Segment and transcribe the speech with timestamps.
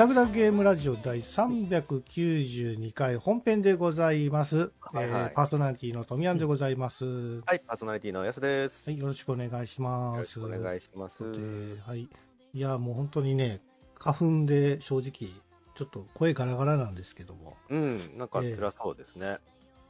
[0.00, 4.72] ダグダグゲームラジオ第392回本編でございます。
[4.80, 7.04] はいはいえーパーソナリティの富山でございます。
[7.04, 8.90] ははい、パーソナリティのやすです。
[8.90, 10.18] い、よろしくお願いしよます。
[10.20, 11.18] ろしくお願いします。
[11.30, 11.38] で
[11.86, 12.08] はい。
[12.54, 13.60] いや、もう本当にね、
[13.98, 15.34] 花粉で正直、
[15.74, 19.36] ちょっと声ガラガラなんですけども、うん、なんか辛そうですね。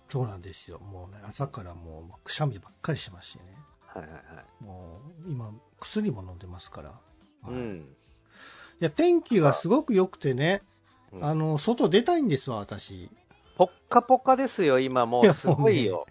[0.09, 0.81] そうなんですよ。
[0.81, 3.57] もうね、朝からもうくしゃみばっかりしましてね。
[3.87, 4.19] はいはいは
[4.61, 4.65] い。
[4.65, 6.89] もう、今、薬も飲んでますから。
[6.89, 6.97] は
[7.49, 7.97] いいうん。
[8.81, 10.63] や、天気がすごく良くてね、
[11.13, 13.11] うんあの、外出たいんですわ、私。
[13.57, 16.07] ポッカポカですよ、今もうすごいよ。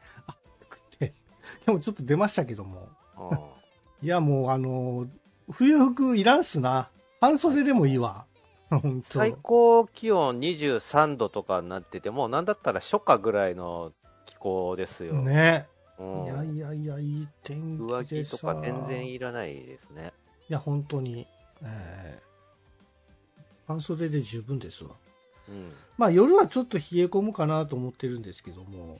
[1.66, 2.90] でもちょっと出ましたけども。
[3.18, 3.40] うん
[4.02, 5.08] いや、もうあの、
[5.52, 6.90] 冬服いらんっすな。
[7.20, 8.26] 半袖でもいいわ。
[8.70, 13.92] 本当最高気温23度とかになってて、もうなんだったら初夏ぐらいの
[14.26, 15.16] 気候ですよ。
[15.16, 15.68] ね。
[16.00, 18.38] うんいやいやいや、いい天上気でさ。
[18.38, 20.14] 着とか全然いらないですね。
[20.50, 21.28] いや、本当に。
[21.62, 22.29] えー
[23.70, 24.90] 半袖で十分ですわ。
[25.48, 25.72] うん。
[25.96, 29.00] まあ夜はちょっと冷え込むかなと思ってるんですけども、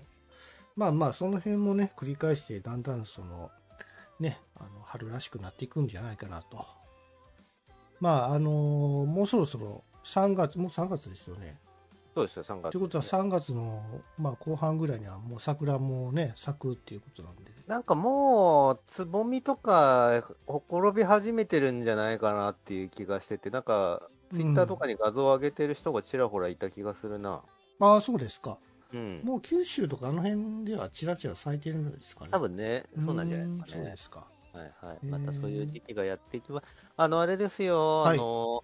[0.76, 3.50] まあまあその辺もね、繰り返してだんだんその、
[4.20, 6.68] ね、あの春らしくなっていくんじゃないかなと。
[8.00, 11.58] まああのもうそろそろ3月、もう3月ですよね。
[12.14, 13.84] そうですよ、3月、ということは3月の、
[14.20, 17.52] まあ、後半ぐらいにはもう桜もね、咲くっていうことなんで。
[17.66, 27.46] なんかもう、つぼみとか、ほころび始めてるんじゃないかなっていう気がしてて、なんか、ツイッターとかに画像を上げてる人がちらほらいた気がするな。
[27.80, 28.60] ああ、そうですか。
[28.92, 29.26] うん。
[29.26, 32.32] もう九州とかあの辺ではちらちら咲いてるんですかね。
[32.32, 33.98] 多分ね、そうなんじゃないですかねうんそうで。
[33.98, 34.32] すか。
[34.54, 35.04] はいはい。
[35.10, 36.68] またそういう時期がやっていきます。
[36.98, 38.64] あの、あれですよ、はいあの、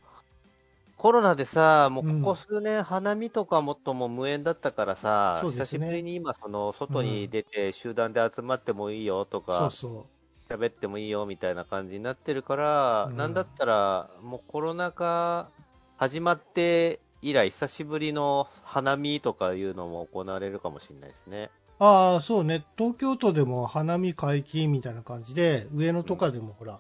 [0.98, 10.10] コロナでさ、もううんここ数年、花見とかもっとも無縁だったからさ、そうですね久しぶりに今、その、外に出て集団で集まってもいいよとそうか、そ
[10.50, 15.50] 喋ってもいいよみたいな感じになってるから、うんなんだったら、もうコロナ禍
[15.98, 21.50] 始まって以来、久しぶりの花見とかいうのも行われるかもしれないですね。
[21.80, 21.84] う。
[21.84, 22.66] ああ、そうね。
[22.78, 26.80] 東京都でも花見解禁みたいな感じで、上野とかでもほら、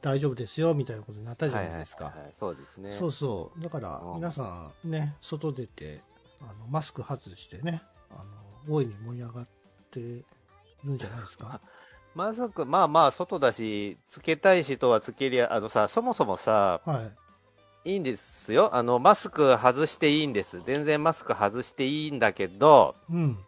[0.00, 2.06] 大丈夫ですよみたいなことになったじゃないですか。
[2.06, 2.90] はいはいはいはいそうですね。
[2.90, 3.62] そうそう。
[3.62, 6.02] だからうん皆さんね、外出て、
[6.40, 8.16] あのマスク外してね、あ
[8.68, 9.48] の大いに盛り上がっ
[9.90, 10.24] てる
[10.92, 11.60] んじゃないですか。
[12.14, 17.02] まさか、まあまあ、外だし、つけたい人はつけりゃ、あのさ、そもそもさ、は
[17.84, 17.90] い。
[17.92, 18.74] いいんですよ。
[18.74, 20.60] あの、マスク外していいんです。
[20.60, 23.38] 全然マスク外していいんだけど、うん。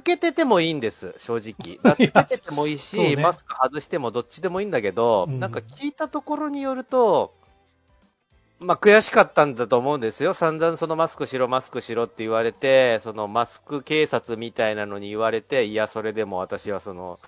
[0.00, 1.78] つけててもいいんです、正直。
[1.84, 7.34] だいやつけててもいいし、ねマスク外してもどっちでもいいんだけど、うんなんか聞いたところによると、
[8.58, 10.32] まあ悔しかったんだと思うんですよ。
[10.32, 17.20] 散々そのマスクしろ、マスクしろって言われて、そのマスク警察みたいなのに言われて、いや、それでも私はその、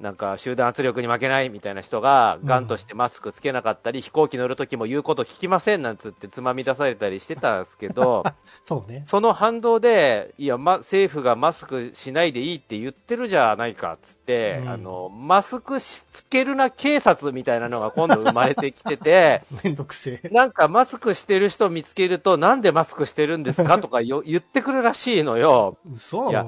[0.00, 8.24] なんか集団圧力に負けないみたいな人が、うんガンとしてマスクつけなかったり、飛行機乗るときも言うこと聞きませんなんつってつまみ出されたりしてたんですけど、
[8.64, 9.04] そうね。
[9.06, 20.28] その反動で、いや、ま、政府がマスクしないでいいって言ってるじゃないかっつって、うんあの、マスクしつけるな警察みたいなのが今度生まれてきてて、 めんどくせえ。
[20.28, 25.78] なんかマスクしてる人見つけると、なんでマスクしてるんですかとかよ言ってくるらしいのよ。
[25.92, 26.46] 嘘いや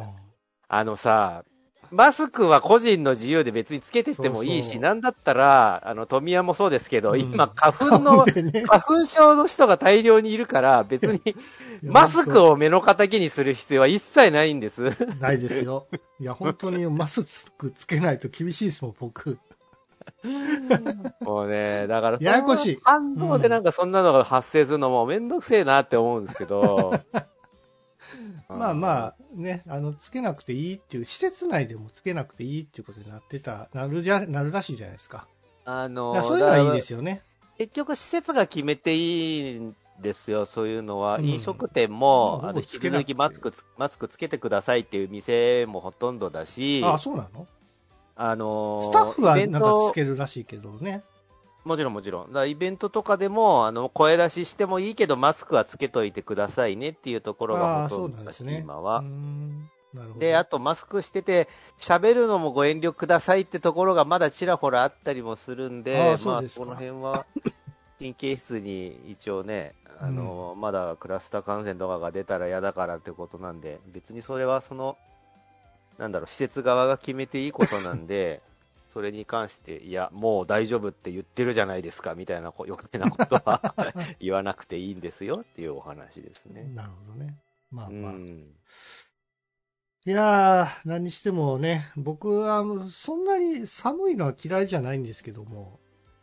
[0.68, 1.44] あのさ、
[1.90, 11.20] マスクは個人の自由で別につけてってもいいし、そうそうなんだったら、あの、富谷もそうですけど、うん今、花粉の、でね花粉症の人が大量にいるから、別に、
[11.82, 14.92] マスクを目の敵にする必要は一切ないんです。
[15.20, 15.88] ないですよ。
[16.20, 19.38] いや、本当にマスクつけないと厳しいですもん、僕。
[21.20, 26.92] もうね、だからややこしい反応でなんかそんなのが発生するのもめんどくせえなって思うんですけど。
[28.48, 35.26] まあまあ、ね、あの、つけなくていいっていう、施設内でもつけなくていいっていうことになってた、なるじゃ、なるらしいじゃないですか。
[35.66, 35.86] あ。
[35.88, 37.22] のやそういうのはいいですよね。
[37.58, 41.18] 結局施設が決めていいんですよ、そういうのは。
[41.18, 47.46] うん飲食店も、まあの、引き続きマスクつ、マスクつけてくださいっていう店もほとんどだし、ああ、そうなの？
[48.16, 51.04] あのースタッフはなんかトつけるらしいけどね。
[51.68, 52.32] もちろんもちろん。
[52.32, 58.60] だイベントとかでも、あの、声出ししてもいいけど、マスクはつけといてくださいねっていうところあがほとんなんですね。
[58.60, 59.04] 今は。
[60.18, 61.46] で、あとマスクしてて、
[61.78, 67.26] 喋るのもご遠慮くださいってところがまだちらほらあったりもするんで、あまあ、この辺は、
[67.98, 74.96] 神経質に一応ね、あの、まだクラスター感染とかが出たら嫌だからってことなんで、別にそれはその、
[75.98, 78.40] なんだろう、施設側が決めていいことなんで、
[78.92, 83.74] それに関して、いや、もう大丈夫って言ってるじゃないですか、みたいなこ余計なことは
[84.20, 86.64] 言わなくていいんですよっていうお話ですね。
[86.64, 87.38] なるほどね。
[87.70, 88.12] まあうまあ。
[88.12, 88.54] ん。
[90.06, 95.80] いやー、何にしてもね、僕は、そんなに寒いのは嫌いじゃないんですけども、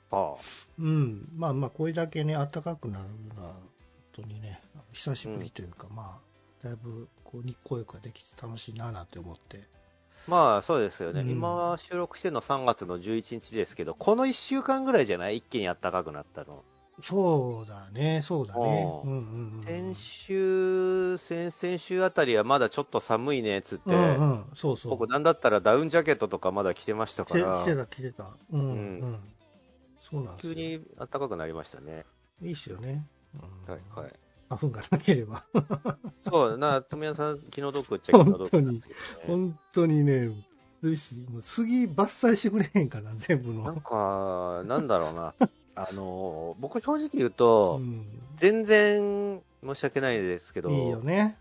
[0.09, 0.37] は
[0.79, 3.55] うん、まあまあ、これだけね、暖かくなるのは、
[4.15, 4.61] 当にね、
[4.93, 9.74] 久しぶりというか、まあ、だいぶこう日光浴ができて楽しいななんて思って。
[10.27, 15.37] まあそうですよね、うん今収録してるの3月の11日ですけど、この1週間ぐらいじゃない？
[15.37, 16.63] 一気に暖かくなったの。
[17.03, 19.01] そうだね、そうだね。
[19.03, 19.63] ううんんうんうん。
[19.65, 24.91] 先週、先々週あたりはまだちょっと寒いねっつって、うんうん、そうそう。
[24.91, 28.29] 僕なんだったらダウンジャケットとかまだ着てましたから着て、た、着てた。
[28.53, 28.71] うん、うん、う
[29.07, 29.19] ん
[29.99, 30.53] そうなんですよ。
[30.55, 32.05] 急に暖かくなりましたね。
[32.41, 33.05] いいっすよね。
[33.67, 34.13] うんはいはい。
[34.49, 35.43] 花粉がなければ。
[36.23, 39.05] そう、な、富谷さん気の毒っちゃ気の毒なんですけどね。
[39.27, 40.31] 本当にね、
[41.41, 43.81] 杉伐採してくれへんかな、全部なんの。
[43.81, 45.33] か、なんだろうな。
[45.75, 48.05] あの、僕正直言うと、うん、
[48.35, 51.37] 全然申し訳ないですけど、いいよね。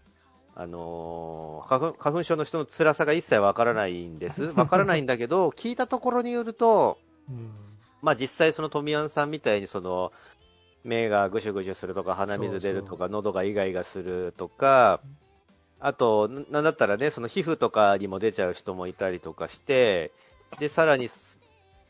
[0.56, 4.42] あのー花粉花粉症の人の辛さが一切わからないんです。
[4.56, 6.98] わからないんだけど、聞いたところによると、
[7.28, 7.50] うん。
[8.02, 10.12] まあ実際その富安さんみたいにその、
[10.84, 15.00] 目がぐしゅぐしゅするとか、鼻水出るとか、喉がイガイガするとか、
[15.80, 20.12] あと、ななんだったらね、その皮膚とかにも出ちゃう人もいたりとかして、
[20.58, 21.08] で、さらに、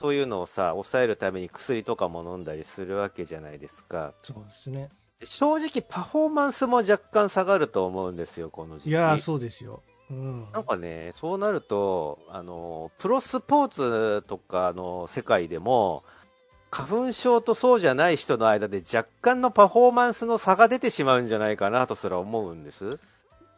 [0.00, 4.12] そういうのをさ、抑えるために薬とかも飲んだりするわけじゃないですか。
[4.22, 4.90] そうですね。
[5.20, 8.90] で正直パフォーマンスも若干下がると思うんですよ、この時期。
[8.90, 9.82] いやー、そうですよ。
[10.10, 10.48] うん。
[10.52, 16.04] なんかね、そうなると、あの、プロスポーツとかの世界でも、
[16.74, 22.98] 花粉症とそうじゃない人の間で若干のパフォーマンスの差が出てしまうんじゃないかなとすら思うんです。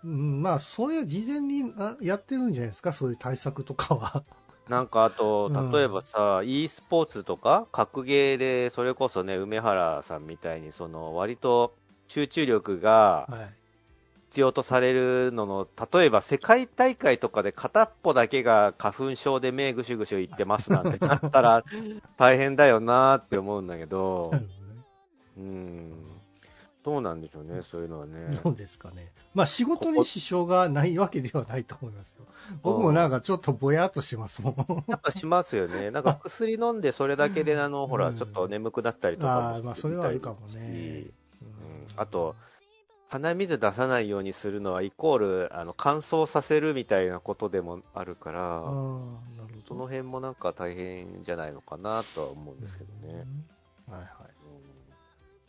[0.04, 4.22] うん、まあ、それは事前にあやってるんじゃないですか、そういう対策とかは。
[4.68, 11.74] なんかあとうん、例えばさ、e スポーツとか、格ゲーで、それこそね、梅原さんみたいに、その、割と
[12.08, 13.55] 集中力がはい。
[14.36, 21.64] 必要とされるのの、例えば世界大会とかで片っぽだけが花粉症で目ぐしゅぐしゅいってますなんてなったら
[22.18, 24.34] 大変だよなって思うんだけど、
[25.38, 25.90] うん、
[26.84, 28.38] どうなんでしょうね、そういうのはね。
[28.44, 29.10] どうですかね。
[29.32, 32.26] まあ、仕事に支障がないわけではないと思いますよ。
[32.62, 34.84] 僕もなんかちょっとぼやっとしてますもん。
[34.86, 35.90] やっぱしますよね。
[35.92, 41.04] なんか薬飲んでそれだけで、あの、ほら、うんちょっと眠くなったりとかもああ、まあ、それはあるかもね。
[41.40, 42.36] うんあと、
[43.08, 49.66] 鼻水出さないようにするのはイコール、あの、乾燥させるみたいなことでもあるから、なるほど。
[49.68, 53.26] その辺もなんか大変じゃないのかなとは思うんですけどね。
[53.88, 54.10] うんはいはい。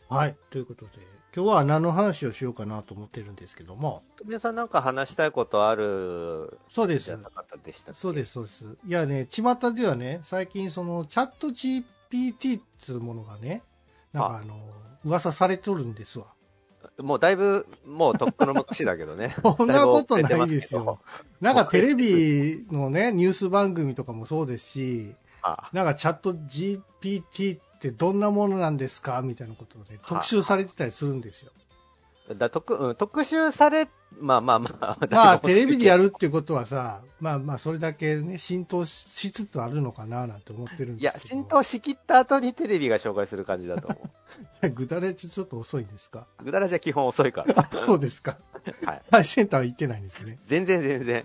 [0.08, 0.36] はい。
[0.50, 0.92] ということで、
[1.34, 7.16] 今日は何の話をしようかなと思ってるんですけども、富谷さんなんか話したいことあるそうですじゃ。
[7.16, 8.00] なかったでしたっけ？
[8.00, 8.64] そうです、そうです。
[8.86, 13.62] いやね、巷ではね、最近そのチャット GPT っつうものがね、
[14.12, 14.58] なんかあの、
[15.04, 16.26] 噂されとるんですわ。
[16.98, 19.34] もうだいぶ、もうとっくの昔だけどね。
[19.56, 20.98] そんなことないですよど。
[21.40, 29.22] なんかテレビのね、ニュース番組とかもそうですし、あなんかチャット GPT ってどんなものなんですか？
[29.22, 31.52] みたいなことで特集されてたりするんですよ。
[32.36, 33.88] だ特うん特集され、
[34.20, 36.04] まあまあまあ、 まあテレビでやる。
[36.04, 41.40] るっていうことはさ、まあまあそれだけね、浸透しつつあるのかななんて思ってるんいや、ですけど。
[41.40, 44.10] 浸透しきった後にテレビが紹介する感じだと思
[44.64, 44.70] う。
[44.70, 46.26] ぐだれちちょっと遅いんですか？
[46.44, 47.68] ぐだらじゃ基本遅いから。
[47.86, 48.38] そうですか。
[48.84, 49.02] はい。
[49.10, 50.38] 最先端は行ってないんですね。
[50.46, 51.24] 全然全然。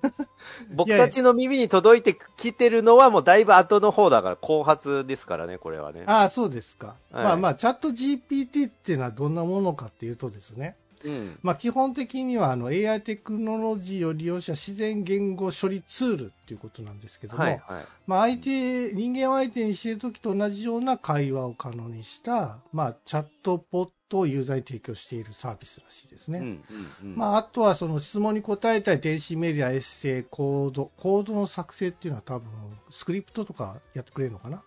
[0.74, 6.04] 僕たちの耳に届いてきてるのはもうだいぶ後の方だから、後発ですからね、これはね。
[6.06, 6.96] ああ、そうですか。
[7.10, 11.38] はいまあまあ、チャット GPT っていうのはどんなものかっていうとですね、うん。
[11.42, 17.84] まあ基本的にはあの AI テクノロジーを利用した自然言語処理ツールっていうことなんですけども、はいはい。
[18.06, 26.38] まあ相手、人間を相手にしている時と同じような会話を可能にした、まあチャットポットをユーザーに提供しているサービスらしいですね。
[26.38, 26.64] うんうん
[27.02, 27.16] うん。
[27.16, 32.50] まあ、あとはその質問に答えたい電子メディア、エッセイ、コード、コードの作成っていうのは多分、
[32.90, 34.62] スクリプトとかやってくれるのかな。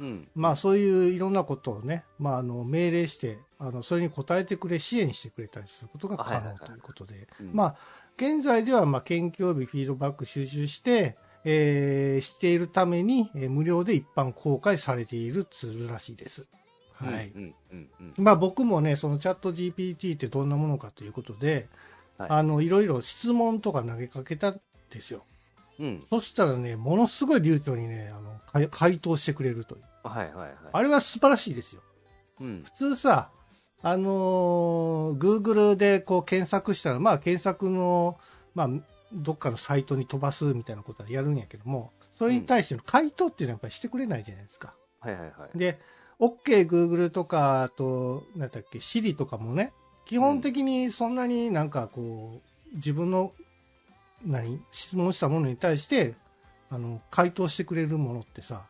[0.00, 0.28] うん。
[0.34, 7.76] まあ、そういういろんなことをね、まあ、あの、命令して、あの、それに答えてくれ、支援してくれたりすることが可能はいはいはいということで、うんまあ、
[8.16, 16.46] 現在では、まあ、研究日フィードバック収集して、えーしているために、えー無料で一般公開されているツールらしいです。
[17.06, 17.32] はい。
[17.34, 18.24] うんうんうん。
[18.24, 21.68] まあ僕もね、そのチャット GPT ってどんなものかということで、
[22.18, 25.24] はいあの、いろいろ質問とか投げかけたんですよ。
[25.78, 26.06] うん。
[26.10, 29.82] そしたらね、ものすごい流暢にね、あの、か回答してくれるという。
[30.04, 30.52] はいはいはい。
[30.72, 31.82] あれは素晴らしいですよ。
[32.40, 32.70] うん普。
[32.72, 33.30] 通さ、
[33.82, 38.18] あのー Google でこう検索したら、まあ検索の、
[38.54, 38.68] まあ、
[39.12, 44.74] どっかのサイトに飛ばすみたいなことはやるんやけども、それに対しての回答っていうのはやっぱりしてくれないじゃないですか。
[45.00, 45.58] はいはいはい。
[45.58, 45.80] で、
[46.22, 49.72] OK、Google とか、あと、なんだっけ、Siri とかもね、
[50.04, 52.40] 基本的にそんなになんかこ
[52.72, 53.32] う、自分の、
[54.24, 56.14] 何質問したものに対して、
[56.70, 58.62] あの、回答してくれるものってさ、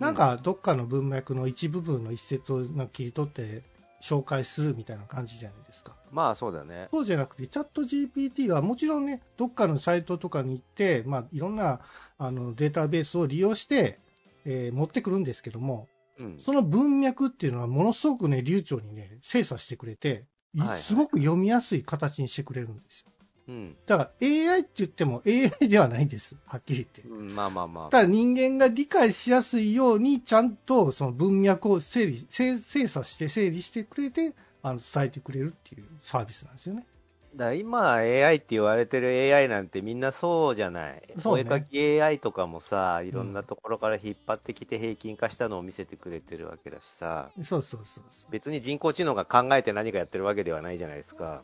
[0.00, 3.62] なんかどっかの文脈の一部分の一節をなんか切り取って
[4.02, 5.96] 紹介するみたいな感じじゃないですか。
[6.10, 6.88] まあそうだね。
[6.90, 11.80] そうじゃなくて、チャット GPT はもちろんね、どっかのサイトとかに行って、まあ、いろんな
[12.18, 14.00] あのデータベースを利用して、
[14.44, 15.86] えー持ってくるんですけども、
[16.18, 16.36] うん。
[16.38, 23.12] その文脈っていうのはものすごくね、流暢にね、精査してくれて、いはいはいすごく読みやすい形にしてくれるんですよ。
[23.48, 23.76] うん。
[23.86, 26.36] だから AI って言っても AI ではないです。
[26.46, 27.02] はっきり言って。
[27.02, 27.90] うんまあまあまあ。
[27.90, 34.32] ただ人間が理解しやすいように、ちゃんとその文脈を整理、精精査して整理してくれて、
[34.62, 36.86] あの、伝えてくれるっていうサービスなんですよね。
[37.36, 41.02] だ今 AI って言われてる AI なんてみんなそうじゃない。
[41.18, 51.42] そうねお絵かき AI とかもさ、いろんなところから引っ張ってきて平均化したのを見せてくれてるわけだしさ、そうそうそうそ別に人工知能が考えて何かやってるわけではないじゃないですか。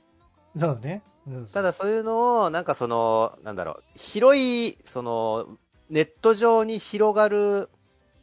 [0.55, 0.59] う。
[0.59, 1.03] そうね。
[1.27, 5.59] うんただそういうのを、なんかその、なんだろう、広い、その、
[5.91, 7.69] ネット上に広がる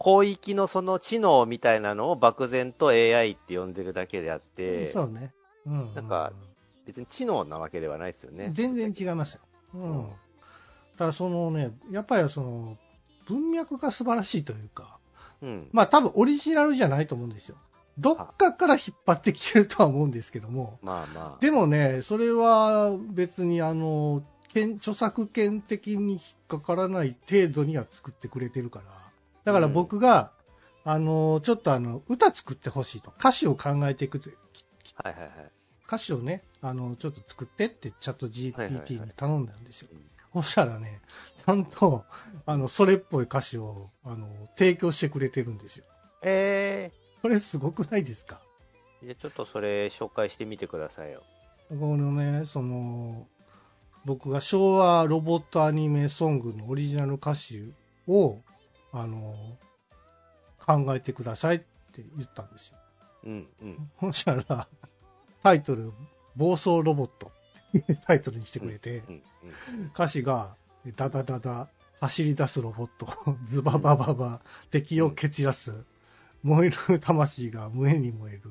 [0.02, 5.34] 広域のその知能みたいなのを漠然と AI って呼んでるだけであって、そうね。
[5.66, 5.94] うん。
[5.94, 6.32] なんか
[6.90, 8.52] 別に知能なわけではないですよね。
[8.54, 9.42] 全然違いますよ。
[9.76, 9.82] うん。
[9.82, 10.10] うん
[10.98, 12.78] ただそのね、やっぱりその、
[13.26, 15.00] 文脈が素晴らしいというか、
[15.42, 15.70] うん。
[15.72, 17.56] まあ多分オリジナルじゃないと思うんですよ。
[17.98, 21.38] どっかから引っ張ってきてるとは思うんですけども、まあまあ。
[21.40, 28.86] でもね、それは別にあの、権著作権的に引っかからない程度には作ってくれてるから。
[29.46, 30.34] だから僕が、
[30.84, 33.14] あの、ちょっとあの、歌作ってほしいと。
[33.18, 34.20] 歌詞を考えていく。
[34.96, 35.52] はいはいはい。
[35.90, 39.90] 歌詞をね、あの、ちょっと作ってってチャット GPT に頼んだんですよ。
[39.92, 41.02] うんそしたらね、
[41.44, 42.06] ちゃんと、
[42.46, 45.86] あの、それっぽい歌詞を、あの、提供してくれてるんですよ。
[46.22, 46.92] え
[47.24, 48.40] これすごくないですか？
[49.02, 51.24] ー、じゃあちょっとそれ紹介してみてくださいよ。
[51.70, 53.28] このね、その、
[54.06, 57.74] 僕が昭和ロボットアニメソングのオリジナル歌詞
[58.08, 58.38] を、
[58.92, 59.58] あの、
[60.64, 62.78] 考えてくださいって言ったんですよ。
[63.26, 63.92] うんうん。
[64.00, 64.68] そしたら、
[65.44, 65.92] タイトル、
[66.36, 67.32] 暴走ロボット。
[67.78, 69.04] っていうタイトルにしてくれて、
[69.94, 70.56] 歌詞が、
[70.96, 71.70] ダダダダ、
[72.02, 73.08] 走り出すロボット、
[73.46, 74.42] ズババババ、
[74.72, 75.84] 敵を蹴散らす、
[76.42, 78.42] 燃える魂が無縁に燃え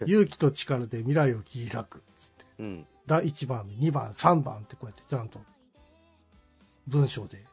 [0.00, 2.44] る、勇気と力で未来を切り開く、つって。
[2.60, 2.86] うん。
[3.06, 5.38] 第1番目、2番、3番ってこうやってちゃんと
[6.86, 7.44] 文章で。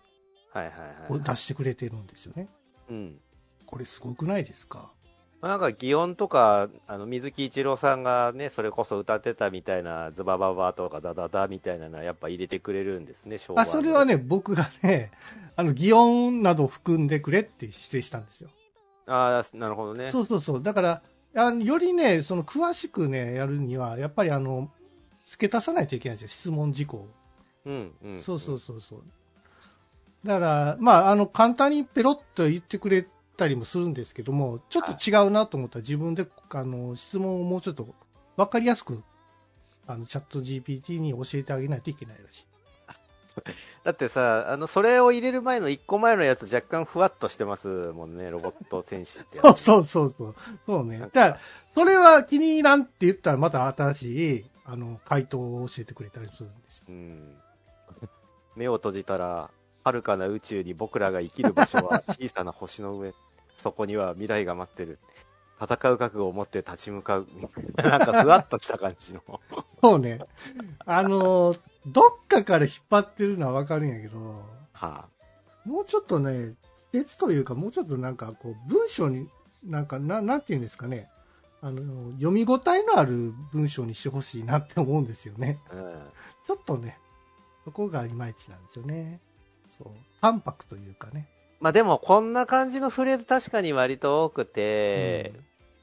[1.23, 2.47] 出してくれてるんですよね。
[2.89, 3.19] うん。
[3.65, 4.93] これすごくないですか？
[5.41, 15.11] なんか、擬音とか、あの、水木一郎さんがね、それこそ歌ってたみたいな、ズバババとかダダダみたいなのはやっぱ入れてくれるんですね、昭和あ、それはね、僕がね、
[15.55, 18.51] あの、擬音などを含んでくれって指定したんですよ。
[19.07, 20.07] ああ、なるほどね。
[20.11, 20.61] そうそうそう。
[20.61, 21.01] だから、
[21.35, 24.69] あのよりね、その詳しくね、やるには、やっぱりあの、
[25.25, 26.39] 付け足さないといけないんですよ。
[26.39, 27.07] 質問事項を。
[27.65, 28.19] うん、うん。
[28.19, 29.03] そうそうそうそう。
[30.23, 33.07] だから、まあ、あの、簡単にペロッと言ってくれ
[33.41, 37.87] たりもするんですけども、ちょっと違うなと思ったら自分で、あの、質問をもうちょっと
[38.37, 39.01] 分かりやすく、
[39.87, 42.45] あの、チャット GPT に教えてあげないといけないらしい。
[43.83, 49.39] だってさ、あの、それを入れる前の一個前のやつ若干ふわっとしてますもんね、ロボット戦士って。
[49.41, 50.35] そうそうそうそう。
[50.67, 50.99] そうね。
[50.99, 51.39] だから、
[51.73, 56.85] それは気に入らんって言ったらまた新しい、あの、回答を教えてくれたりするんですよ。
[56.89, 57.37] うん。
[58.55, 59.49] 目を閉じたら、
[59.83, 63.13] 遥かな宇宙に僕らが生きる場所は 小さな星の上。
[63.61, 64.99] そこには未来が待ってる。
[65.61, 67.27] 戦う覚悟を持って立ち向かう。
[67.77, 69.21] なんかふわっとした感じの。
[69.81, 70.19] そうね。
[70.85, 75.07] あの、どっかから引っ張ってるのはわかるんやけど、は
[75.63, 76.55] もうちょっとね、
[76.91, 79.29] 別というか、もうちょっとなんかこう、文章に、
[79.63, 81.09] なんか、ななんていうんですかね。
[81.61, 85.59] あの、読み応えのある文章にしてほしいなって思うんですよね。
[85.69, 86.11] あ、うん。
[86.43, 86.97] ちょっとね、
[87.63, 89.19] そこがいまいちなんですよね。
[89.69, 89.87] そう。
[90.21, 91.27] 淡白というかね。
[91.61, 95.33] まあでも、こんな感じのフレーズ確かに割と多くて、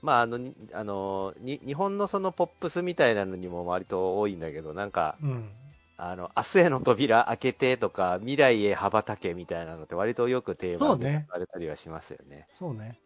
[0.03, 5.31] まああの、にあの、に日本のそのポップスみたいなのにも割と多いんだけど、なんか、うん。
[5.31, 5.51] うん。
[5.97, 12.47] あの、明日への扉開けてとか、未来へ羽ばたけみたいなのって割とよく定番でそうね使われたりはしますよね。
[12.53, 12.99] そうね。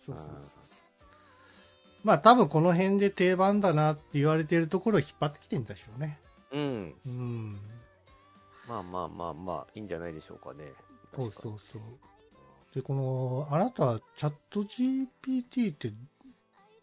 [0.00, 0.50] そうそうそううんそう。
[2.02, 6.18] まあ多分この辺で定番だなって言われてるところを引っ張ってきてんでしょうね。
[6.52, 6.94] うん。
[7.06, 7.60] うん。
[8.66, 10.72] まあまあまあまあ、いいんじゃないでしょうかね。
[11.14, 11.82] そうそうそう。
[12.74, 15.92] で、この、あなた、チャット GPT って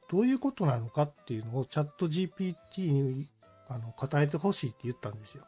[0.10, 3.28] どういうことなのかっていうのをチャット GPT に
[3.70, 5.44] あの答えてほしいって言ったんですよ。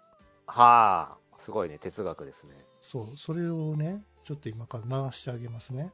[0.48, 2.56] はあ、すごいね、哲学ですね。
[2.82, 5.92] そう、それをね、ちょっと今から流してあげますね。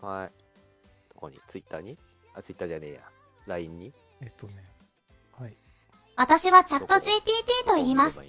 [0.00, 0.32] はい。
[1.14, 1.40] どこに？
[1.48, 1.98] ツイッターに？
[2.34, 3.00] あ、ツイッターじゃねえや。
[3.46, 3.92] LINE に？
[4.20, 4.54] えっとね、
[5.38, 5.56] はい。
[6.16, 8.20] 私はチャット GPT と言います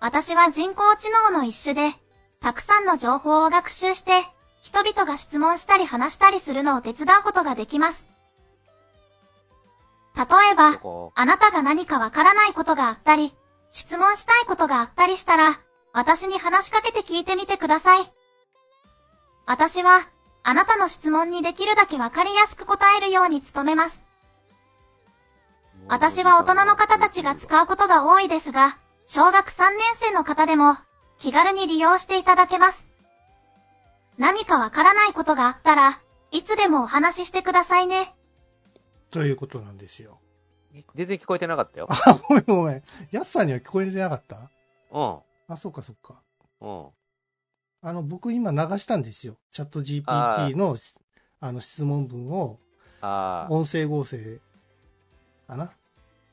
[0.00, 1.94] 私は人工知能の一種で、
[2.40, 4.24] たくさんの情報を学習して、
[4.62, 8.04] 人々が質問したり話したりするのを手伝うことができます。
[10.16, 10.80] 例えば
[11.14, 13.34] あなたが何かわからないことがあったり、
[13.70, 15.60] 質問したいことがあったりしたら、
[15.92, 18.04] 私に話しかけて聞いてみてください。
[19.46, 20.00] 私は、
[20.42, 24.00] あなたの質問にできるだけわかりやすく答えるように努めます。
[25.88, 30.76] 私は大人の方たちが使うことが多いですが、小学3年生の方でも、
[31.18, 32.86] 気軽に利用していただけます。
[34.18, 38.14] 何かわからないことがあったら、いつでもお話ししてくださいね。
[39.10, 40.18] ということなんですよ。
[40.94, 41.86] 全然聞こえてなかったよ。
[41.88, 42.82] あ、ごめんごめん。
[43.10, 44.50] やすさんには聞こえてなかった？
[44.90, 45.18] うん。
[45.48, 46.22] あ、そっかそっか。
[46.60, 46.86] うん。
[47.82, 49.36] あの、僕今流したんですよ。
[49.52, 49.82] チャットあ
[50.48, 50.76] GPT の、
[51.40, 52.58] あの、質問文を、
[53.00, 54.40] ああ、音声合成、
[55.46, 55.72] かな？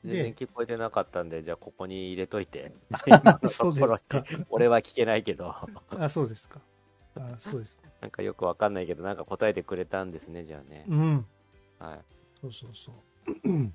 [0.04, 2.72] 全然聞こえてなかったんで、じゃあここに入れといて。
[3.48, 4.24] そうですか。
[4.50, 5.54] 俺は聞けないけど、
[5.90, 6.60] あ、そうですか。
[7.16, 7.78] あ、そうです。
[8.00, 10.84] なんかよくわかんないけど、なんか答えてくれたんですね、じゃあね。
[10.88, 11.26] うん。
[11.78, 12.00] はい。
[12.40, 13.48] そうそうそう。
[13.48, 13.74] う ん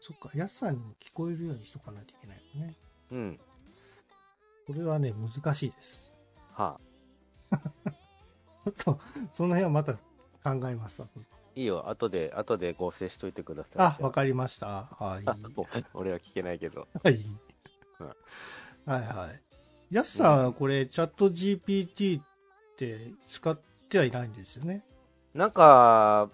[0.00, 2.74] そっか、やすさんにも聞こえるようにしとかないといけないよね。
[3.10, 3.40] うん。
[4.66, 6.12] これはね、難しいです。
[6.52, 6.78] は
[8.64, 9.00] ちょっと、
[9.32, 11.08] その辺はまた考えますわ。
[11.56, 13.72] いいよ、後で、後で合成しといてください。
[13.78, 14.66] あ、わりかりました。
[14.84, 15.24] はい。
[15.94, 16.88] 俺は聞けないけど。
[17.02, 18.06] はいうん。
[18.92, 19.40] はいはい。
[19.94, 22.24] やすさんはこれ、チャット GPT っ
[22.76, 23.58] て使っ
[23.88, 24.82] てはいないんですよね？
[25.34, 26.30] なんか、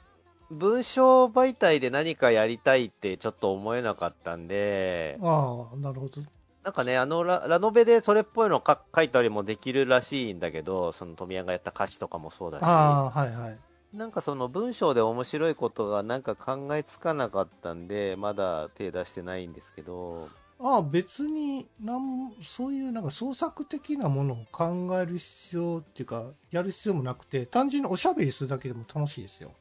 [0.51, 6.23] 文章媒体で何かやりたいってちょっと思えなかったんで、ああ、なるほど。
[6.65, 13.59] なんかね、あのララノベでそれっぽいのか書いたりもできるらしいんだけど、その富谷がやった歌詞とかもそうだし、ああ、はいはい。
[13.93, 20.29] なんかその文章で面白いことがなんか考えつかなかったんで、まだ手出してないんですけど、
[20.61, 29.53] ああ、別になん、そういうなんか創作的なものを考える必要っていうか、やる必要もなくて、単純におしゃべりするだけでも楽しいですよ。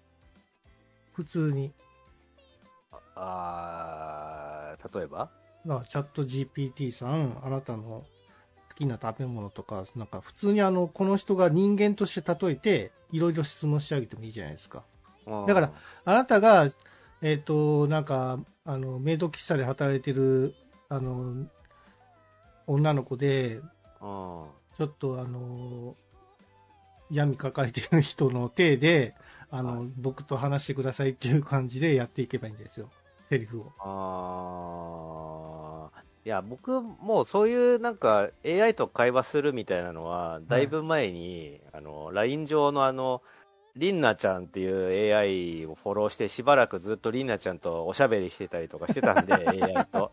[1.14, 1.72] 普通に。
[3.16, 5.30] あー例えば？
[5.66, 8.04] だからチャット GPT さん、あなたの好
[8.80, 14.84] きな食べ物とか、なんか普通にあの、この人が人間として例えて、いろいろ質問してあげてもいいじゃないですか。
[15.48, 15.72] だから、
[16.06, 16.68] あなたが、
[17.22, 20.56] えっ、と、なんか、あの、メイド喫茶で働いてる、
[20.88, 21.46] あの、
[22.66, 23.64] 女の子で、うん、
[24.00, 25.96] ちょっとあの、
[27.12, 29.16] 闇抱えてる人の手で、
[29.52, 32.90] あの、はい僕と話してくださいっていう感じでやっていけばいいんですよ。
[33.28, 33.74] セリフを。
[33.80, 35.49] あー
[36.26, 43.22] いや、僕、もうそういうなんか AI と会話するみたいなのは、だいぶ前に、あの、LINE 上のあの、
[43.76, 50.12] リンナちゃんっていう AI をフォローして、しばらくずっとリンナちゃんとおしゃべりしてたりとかしてたんで、 AI と。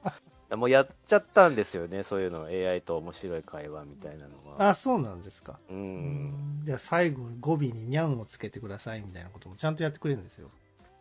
[0.57, 4.69] もうやっちゃったんですよね、そういうの、AI と面白い会話みたいなのは。
[4.69, 5.59] あ、そうなんですか。
[5.69, 5.73] う。
[5.73, 10.51] うんじゃあ最後に語尾にニャンをつけてくださいみたいなこともちゃんとやってくれるんですよ。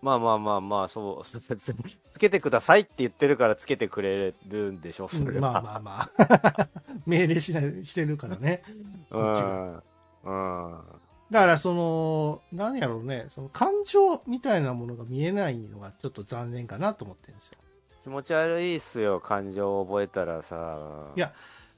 [0.06, 1.26] まあまあまあまあ、そう、
[1.58, 1.74] つ
[2.20, 5.54] けてくださいって言ってるからつけてくれるんでしょ、それは。
[5.54, 6.70] まあまあまあ。
[7.08, 8.62] 命令しない、してるからね。
[9.10, 9.82] こっちが
[10.26, 10.74] うん。
[10.74, 10.84] うん。
[11.32, 17.58] だからその、何やろうね、その感情みたいなものが見えないのがちょっと残念かなと思ってるんですよ。
[18.04, 21.12] 気持ち悪いっすよ、感情を覚えたらさ。
[21.16, 21.34] いや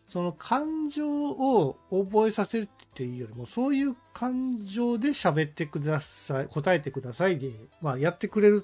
[0.08, 8.64] その感情を覚えさせるっていうよりも、そういう感情で喋ってください、答えてくださいで、まあやってくれる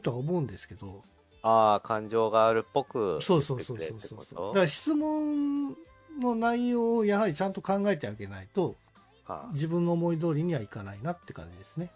[0.00, 1.02] とは思うんですけど、
[1.42, 3.18] ああ、感情があるっぽく。
[3.20, 4.54] そうそうそうそうそうそう。
[4.54, 5.76] だから質問
[6.20, 8.76] の内容をやはりちゃんと考えてあげないと、
[9.24, 11.90] は自分の思い通りにはいかないなって感じですね。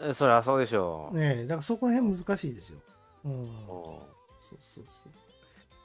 [0.00, 1.18] あ、そりゃそうでしょう。
[1.18, 2.78] ねえ、だからそこら辺難しいですよ。
[3.24, 3.32] うん。
[3.66, 4.08] も
[4.40, 5.12] そうそうそう。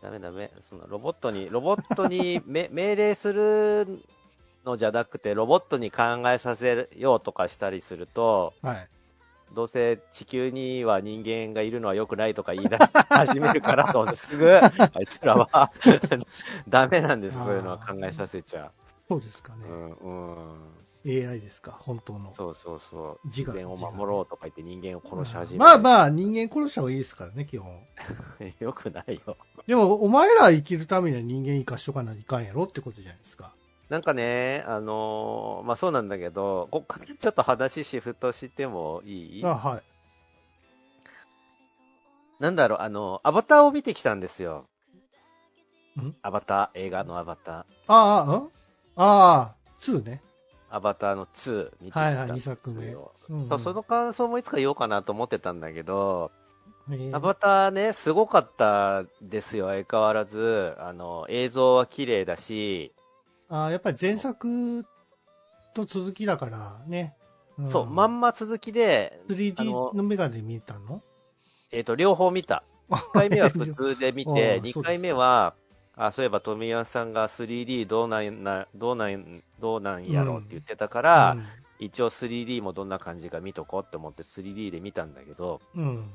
[0.01, 0.51] うダメダメ。
[0.69, 4.01] そのロボットに、ロボットにめ 命令する
[4.65, 8.87] のじゃなくて、ロボットに考えさせようとかしたりすると、はい。
[9.53, 15.71] どうせ地球には人間がいるのは良くないとか言い出し始めるから、どうすぐ、 あいつらは
[16.69, 18.71] ダメなんです、そういうのは考えさせちゃ
[19.09, 19.71] そうですかねう。。
[19.71, 20.11] うん、う
[20.53, 20.80] ん。
[21.05, 22.31] AI ですか、本当の。
[22.31, 23.27] そうそうそう。
[23.27, 25.59] 自然を守ろうとか言って人間を殺し始める。
[25.59, 27.79] まあまあ、人間殺した方がいいですからね、基本。
[28.59, 29.37] よくないよ。
[29.65, 33.53] でも、お前ら生きるためには人間生かしとかないかんやろってことじゃないですか。
[33.89, 39.45] なんかね、あのーまあそうなんだけど、こっからちょっと話シフトしてもいい？
[39.45, 39.83] あ、はい。
[42.39, 44.65] なんだろう、あの、アバターを見てきたんですよ
[45.99, 46.15] ん？
[46.21, 47.55] アバター、映画のアバター。
[47.87, 48.51] ああ、うん？
[48.95, 50.21] ああ、2ね。
[50.71, 51.99] アバターの2見て。
[51.99, 52.99] はいはい二作目う
[53.36, 56.31] んうんそう、その感想もいつか言おうかなと思ってたんだけど、
[56.89, 60.75] えーアバターね、すごかったですよ、相変わらず。
[60.79, 62.91] あの、映像は綺麗だし、
[63.49, 64.86] ああ、やっぱり前作
[65.73, 67.15] と続きだからね。
[67.62, 71.01] んそう、まんま続きで、あ 3D ののメガネで見たの？
[71.71, 72.63] えっ、と、両方見た。
[72.89, 75.53] 1回目は普通で見あて、2あそうですか回目は、
[75.95, 81.38] あ、そういえば富山さんが 3D どうなんな、どうなん、どうなんやろうって言ってたから、
[81.80, 86.10] 一応 3D もどんな感じか見とこうって思って 3D で見たんだけど、うん。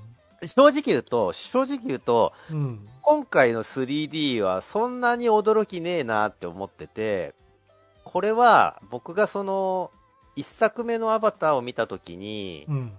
[0.45, 2.89] 正直言うと、正直言うと、うん。
[3.03, 7.35] 今回の 3D はそんなに驚きねえなって思ってて、
[8.05, 9.91] これは僕がその、
[10.37, 12.93] 一作目のアバターを見たときにう、ん。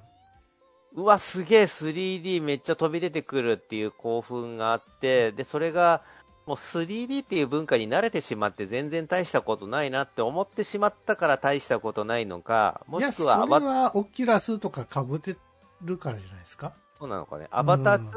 [0.98, 6.02] うわ、すげえ 3D めっちゃ飛び出てくるっていう興奮があって、で、それが、
[6.48, 15.36] もう 3D っていう文化に慣れてしまって全然大したことないなって思ってしまったから大したことないのか、もしそれくはアバはオキュラスとか被って
[15.84, 16.74] るからじゃないですか？
[16.98, 17.48] そうなのかね。
[17.52, 18.10] アバター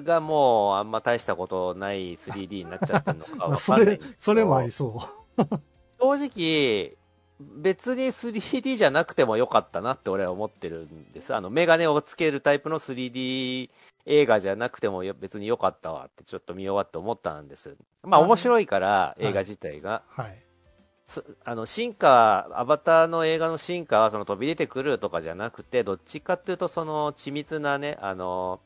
[0.00, 4.14] 2がもうあんま大したことない 3D になっちゃってるのかかんないんですけ、ど。
[4.18, 5.42] それもありそう。
[6.00, 6.96] 正直、
[7.56, 11.34] 別に 3D じゃなくてもよかったなって俺は思ってるんです。
[11.34, 13.70] あの、メガネをつけるタイプの 3D
[14.06, 17.76] 映画じゃなくてもよ別によかったわってちょっと見終わって思ったんです。
[18.02, 20.02] まあはい面白いから、い映画自体が。
[20.08, 20.36] はい。
[21.06, 28.60] そあの、進化、アバターの映画の進化はその飛び出てくるとかじゃなくて、どっちかっていうとその緻密なね、あの、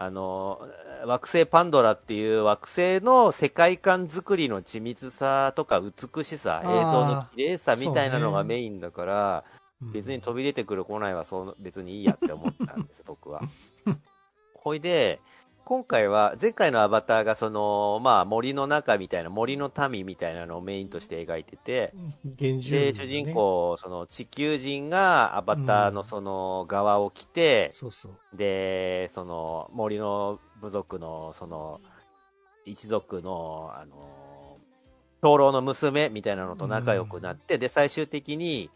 [0.00, 0.60] あの、
[1.04, 6.72] 惑星パンドラっていう惑星の世界観作りの緻密さとか美しさ、映像
[7.04, 13.42] の綺麗さみたいなのがメインだから、うん別に飛び出てくる来ないはそう別にいいやって思ったんです、僕は。
[14.54, 15.20] ほいで、
[15.68, 21.92] 今回は、前回のアバターがその、まあ森の中みたいな、森の民みたいなのをメインとして描いてて、
[22.24, 23.34] 現住で、主人。
[23.34, 28.12] 公、その地球人がアバターのその側を着て、そうそう。
[28.34, 31.82] で、その森の部族のその
[32.64, 34.56] 一族の、あの、
[35.20, 38.70] 長老の娘みたいなのと仲良くなって、で、最終的に、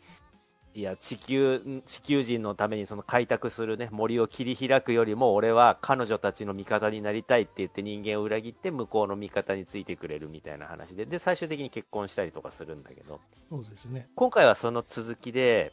[0.75, 14.09] いや、地球、地球人のためにその開拓するね、森を切り開くよりも、俺は彼女たちの味方になりたいって言って人間を裏切って向こうの味方についてくれるみたいな話で、で、最終的に結婚したりとかするんだけど、そうですね。
[14.15, 15.73] 今回はその続きで、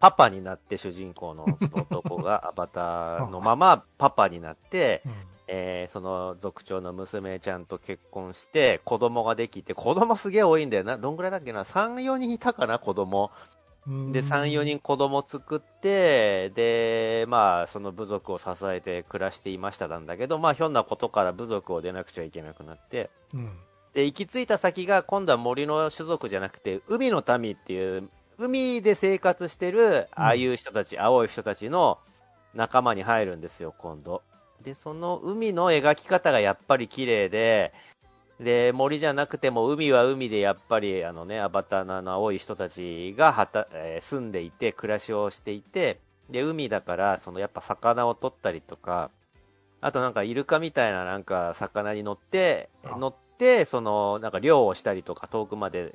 [0.00, 5.02] パパになって主人公の男がアバターのまま パパになって、
[5.46, 10.98] えーその族長の娘ちゃんと結婚して、子供ができて、子供すげえ多いんだよな。
[10.98, 12.78] どんぐらいだっけな ?3、4人いたかな？
[12.80, 13.30] 子供。
[13.88, 23.50] うんで、3、4人子供作って、で、まあ、その部族を支えて暮らしていましたなんだけど、まあ、ひょんなことから部族を出なくちゃいけなくなって、うん。
[23.94, 31.98] で、行き着いた先が今度は森の種族じゃなくて、海の民っていう、海で生活してる、ああいう人たち、青い人たちの
[32.54, 34.22] 仲間に入るんですよ、今度。
[34.62, 37.72] で、その海の描き方がやっぱり綺麗で、
[38.40, 45.98] で、森じゃなくても海は海でやっぱりあのね、アバターの青い人たちがはた、えー住んでいて、暮らしをしていて、
[46.30, 49.10] で、海だから、そのやっぱ魚を取ったりとか、
[49.80, 55.94] あとなんかイルカみたいななんか魚に乗って、あ乗って、そのなんか漁をしたりとか遠くまで、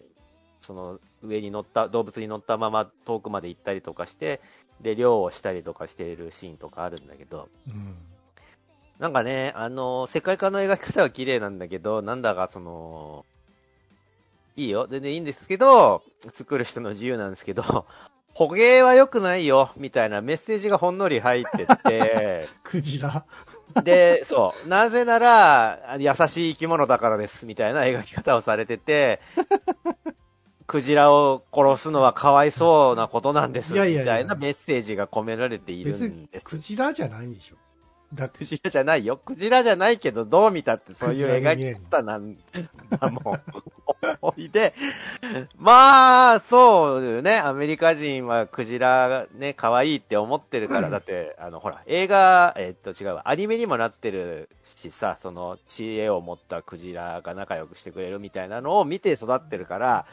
[0.61, 4.41] その上に乗った、動物に乗ったまま遠くまで行ったりとかして、
[4.81, 7.95] で、漁をしたりとかしているシーンとかあるんだけど、うん。
[8.99, 13.25] なんかね、あの、世界観の描き方は綺麗なんだけど、なんだかその、
[14.55, 16.03] いいよ、全然いいんですけど、
[16.33, 17.63] 作る人の自由なんですけど、
[18.33, 23.25] 捕鯨は良くないよ、みたいなメッセージがほんのり入ってって、 クジラ。
[23.83, 29.19] で、そう、なぜなら、優しい生き物だからです、みたいな描き方をされてて、
[30.67, 36.45] クジラを殺すのはかわいそうなことなんです、みいやいやいやたいなメッセージが込められている別にんです。
[36.45, 37.55] クジラじゃないんでしょ。
[38.13, 39.17] だってク、ジラじゃないよ。
[39.17, 42.37] クジラじゃないけど、どう見たってそういう描き方なん
[42.99, 43.41] だもん。
[44.21, 44.73] おいで、
[45.57, 47.37] まあ、そうよね。
[47.37, 60.05] アメリカ人はクジラね、可愛いって思ってるから、 だって、あの、ほら、映画、えっと違うわ、アニメにもなってるしさ、その、知恵を持ったクジラが仲良くしてくれるみたいなのを見て育ってるから。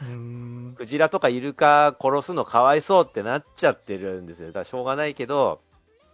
[0.75, 4.47] クジラとかイルカ殺すのかわいそうってなっちゃってるんですよ。
[4.47, 5.59] だからしょうがないけど、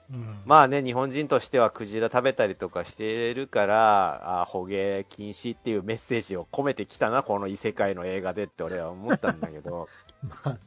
[0.10, 9.90] うんまあね、日本人としてはクジラ食べたりとかしてるから、あ捕鯨禁止っていうメッセージを込めてきたな、この異世界の映画でって俺は思ったんだけど、
[10.46, 10.58] まあ、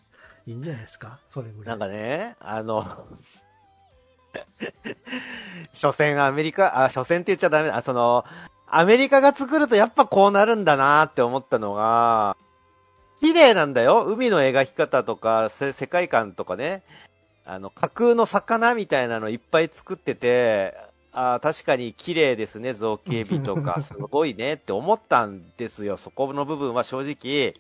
[0.47, 1.19] いいんじゃないですか？
[1.31, 1.77] それぐら。
[1.77, 3.07] ないんかね、あの、
[5.73, 8.25] 所詮アメリカ、あ、所詮って言っちゃダメだ、あその、
[8.69, 12.37] アメリカが作るとやっぱこうなるんだなって思ったのが、
[13.21, 14.05] 綺麗なんだよ。
[14.07, 16.83] 海の描き方とか、せ世界観とかね。
[17.51, 20.73] あの、架空の魚みたいなのいっぱい作ってて、
[21.13, 25.97] あー確かに綺麗ですね、造形美とか、 すごいねって思ったんですよ。
[25.97, 27.55] そこの部分は正直、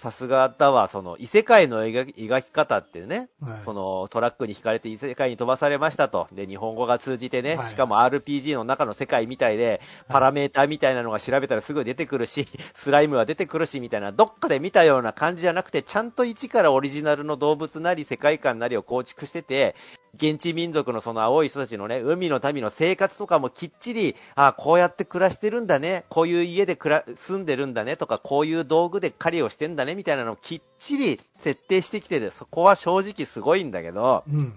[0.00, 3.60] さすがだわ、その異世界の描き方ってね、はい。
[3.66, 6.26] そのトラックに引かれて異世界に飛ばされましたと。
[6.32, 7.68] で、日本語が通じてね、はい。
[7.68, 19.76] しかも RPG の中の世界みたいで、パラメーターみたいなのが調べたらすぐ出てくるし、 スライムは出てくるし、みたいな、どっかで見たような感じじゃなくて、ちゃんと一からオリジナルの動物なり世界観なりを構築してて、
[20.14, 32.30] 現地民族のその青い人たちのね、海の民の生活とかもきっちり、あこうやって暮らしてるんだね、こういう家で暮ら住んでるんだねとか、こういう道具で狩りをしてんだねみたいなのをきっちり設定してきてる。
[32.30, 34.54] そこは正直すごいんだけど、うん。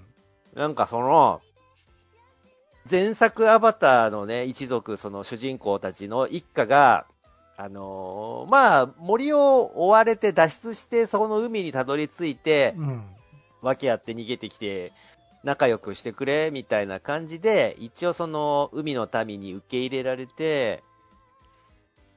[0.56, 1.42] なんかその、
[2.90, 7.06] 前作アバターのね、一族、その主人公たちの一家が、
[7.56, 13.04] あのーまあ、森を追われて脱出して、そこの海にたどり着いて、うん。
[13.62, 14.92] 訳あって逃げてきて、
[15.44, 20.84] 仲良くしてくれ、みたいな感じで、一応その、海の民に受け入れられて、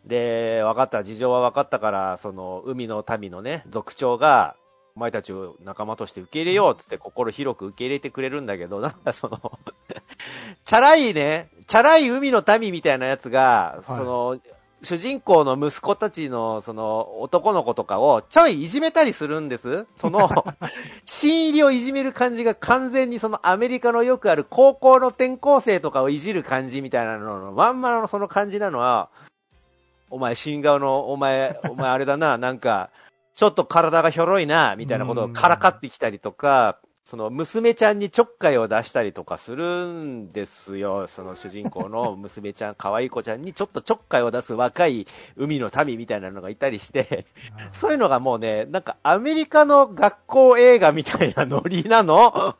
[0.04, 4.56] で、分かった、事情は分かったから、その、海の民のね、族長が、
[4.94, 9.58] お前たちを仲間として受け入れようっつって心広く受け入れてくれるんだけど、なんかその、
[10.64, 13.98] チャラいね、チャラい海の民みたいなやつが、はい。
[13.98, 14.40] その、
[14.82, 19.86] 主人公の息子たちの、その、男の子とかをちょいいじめたりするんです。
[19.96, 20.28] その、
[21.04, 29.08] 新入りをいじめる感じが完全にそのアメリカのよくある高校の転校生とかをいじる感じみたいなのの、まんまのその感じなのは、
[30.10, 32.90] お前、新顔の、お前、お前あれだな、なんか、
[33.34, 41.06] ちょっと体がひょろいな、みたいなことをからかってきたりとか、その娘ちゃんにちょっかいを出したりとかするんですよ。
[41.06, 47.26] その主人公の 娘ちゃん、可愛い子ちゃんにちょっとちょっかいを出す若い海の民みたいなのがいたりして、
[47.70, 52.56] そういうのがもうね、なんかアメリカの学校映画みたいなノリなの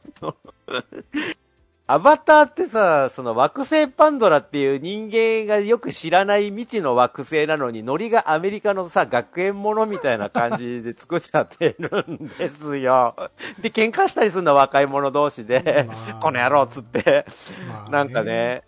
[1.88, 13.14] アバターってさ、その惑星パンドラっていう人間がよく知らない未知の惑星なのに、ノリがアメリカのさ、学園ものみたいな感じで作っちゃってるんですよ。
[13.62, 17.24] で、喧嘩したりするの若い者同士で、まあこの野郎っつって。
[17.68, 18.64] まあなんかね、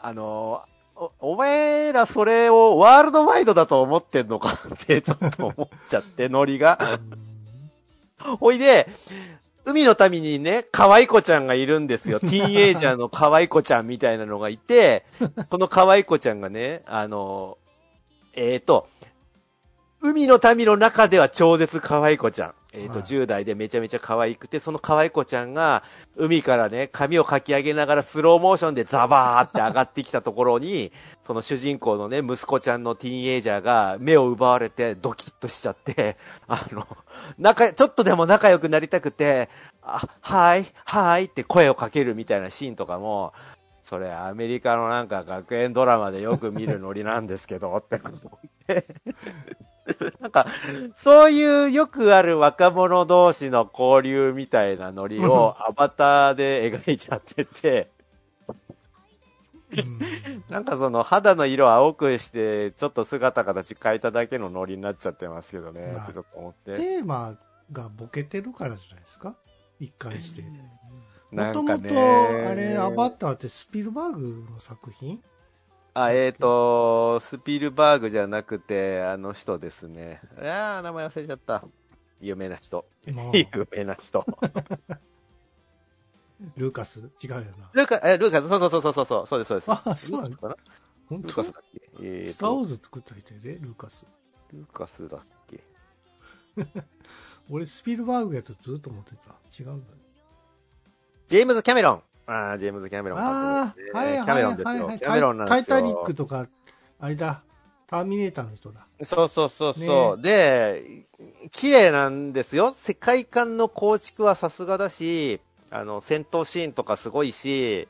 [0.00, 0.62] あの、
[0.94, 7.00] お、お前らそれをワールドワイドだと思ってんのかってちょっと思っちゃって、ノリが。
[8.40, 8.88] ほいで、
[9.66, 12.20] 海の民にね、可愛い子ちゃんがいるんですよ。
[12.20, 15.04] ティーンエイジャーの可愛い子ちゃんみたいなのがいて、
[15.50, 17.58] この可愛い子ちゃんがね、あの、
[18.34, 18.88] えーと、
[20.00, 22.54] 海の民の中では超絶可愛い子ちゃん。
[22.72, 25.82] えーと、はい10代でめちゃめちゃ可愛くて、その可愛い子ちゃんが、
[26.16, 30.92] 海からね、髪をかき上げながらスローモーションでザバーって上がってきたところに、
[31.26, 36.16] その主人公のね、息子ちゃんのティーンエイジャーが目を奪われてドキッとしちゃって、
[36.48, 36.86] あの、
[37.38, 39.48] 仲、ちょっとでも仲良くなりたくて、
[39.82, 43.32] あ、はい、はいって声をかけるみたいなシーンとかも、
[43.84, 48.86] それアメリカのなんか学園ドラマでよく見るノリなんですけど、って思って。
[50.20, 50.46] なんか、
[50.96, 57.90] そういうよくある若者同士の交流みたいなノリをアバターで描いちゃってて、
[59.72, 59.98] うん。
[60.48, 66.76] なんかその肌の色を青くして、ちょっと姿形変えただけのノリになっちゃってますけどね、まあっ思って。
[66.76, 67.36] テーマ
[67.72, 69.36] がボケてるからじゃないですか？
[69.80, 70.42] 一貫して。
[71.30, 71.84] もともと、
[72.48, 75.22] あれ、アバターってスピルバーグの作品？
[75.98, 80.20] あ、えっ、と、スピルバーグじゃなくて、あの人ですね。
[80.38, 81.64] ああ、名前忘れちゃった。
[82.20, 82.84] 有名な人。
[83.14, 84.24] まあ 有名な人。
[86.56, 87.00] ルーカス？
[87.22, 87.70] 違うよな。
[87.72, 89.70] ルーカ、え、ルーカス、そうそうそうそうそう、そうです、そうです。
[89.70, 90.38] あそうなんだ
[91.08, 91.28] 本当？
[91.28, 91.80] ルーカスだっけ？
[92.02, 94.04] えスター・ウォーズ作った人やで、ルーカス。
[94.52, 95.60] ルーカスだっけ？
[97.48, 99.34] 俺、スピルバーグやとずっと思ってた。
[99.58, 99.94] 違うんだ。
[101.28, 102.02] ジェームズ・キャメロン。
[102.26, 103.92] ああ、ジェームズ・キャメロン監あ督ですね。
[103.94, 104.72] あ、はいはいキャメロンですよ。
[104.72, 104.98] はいはい。
[104.98, 105.76] キャメロンなんですよ。
[105.76, 106.46] タイタニックとか、
[106.98, 107.42] あれだ、
[107.86, 108.86] ターミネーターの人だ。
[109.02, 110.22] そうそうそうそう。
[110.22, 111.04] で、
[111.52, 112.74] 綺麗なんですよ。
[112.76, 117.88] 世界観の構築はさすがだし、あの、戦闘シーンとかすごいし、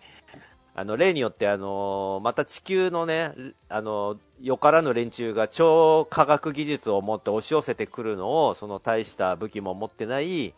[0.74, 3.32] あの、例によってあの、また地球のね、
[3.68, 10.52] あの、よからぬ連中が超科学技術を持って押し寄せてくるのを、その大した武器も持ってない、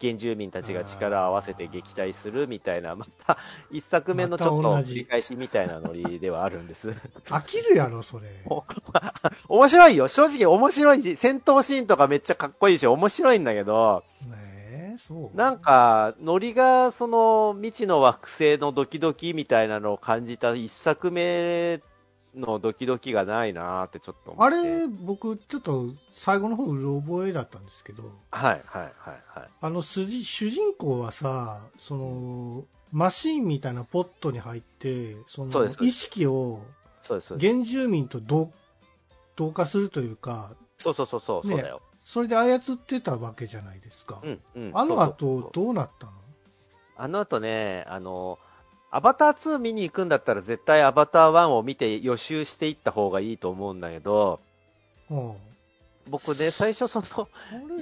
[0.00, 3.38] 原住民たちが力を合わせて撃退するみたいな、また、
[3.70, 6.88] 一作目のちょっと繰り返しみたいなノリではあるんです。
[7.26, 8.28] 飽きるやろ、それ。
[9.48, 10.08] 面白いよ。
[10.08, 15.36] 正直面白いし、戦闘シーンとかめっちゃかっこいいし、面白いんだけど、ねえ、そう。
[15.36, 21.80] なんか、ノリが、その、未知の惑星のドキドキみたいなのを感じた一作目
[22.34, 24.56] のドキドキがないなーってちょっと思って。
[24.56, 29.48] あれ、僕、ちょっと最後の方、うろ覚えだったんですけど、はい、はい、はい、はい。
[29.60, 36.60] あの筋、主人公はさ、その、マシンみたいなポットに入って、そのそうですそうです意識を
[37.02, 37.52] そうです、そうです。
[37.52, 38.52] 原住民と同
[39.34, 41.82] 同化するというか、そうそうそうそう、ねそうだよ。
[42.04, 44.20] それで操ってたわけじゃないですか。
[44.22, 44.70] うん、うん。
[44.74, 46.12] あのそうそうそう後、どうなったの？
[46.96, 48.38] あの後ね、あの、
[48.94, 54.38] アバター2見に行くんだったら絶対アバター1を見て予習していった方がいいと思うんだけど、
[55.10, 55.32] うん。
[56.08, 57.28] 僕ね、最初その、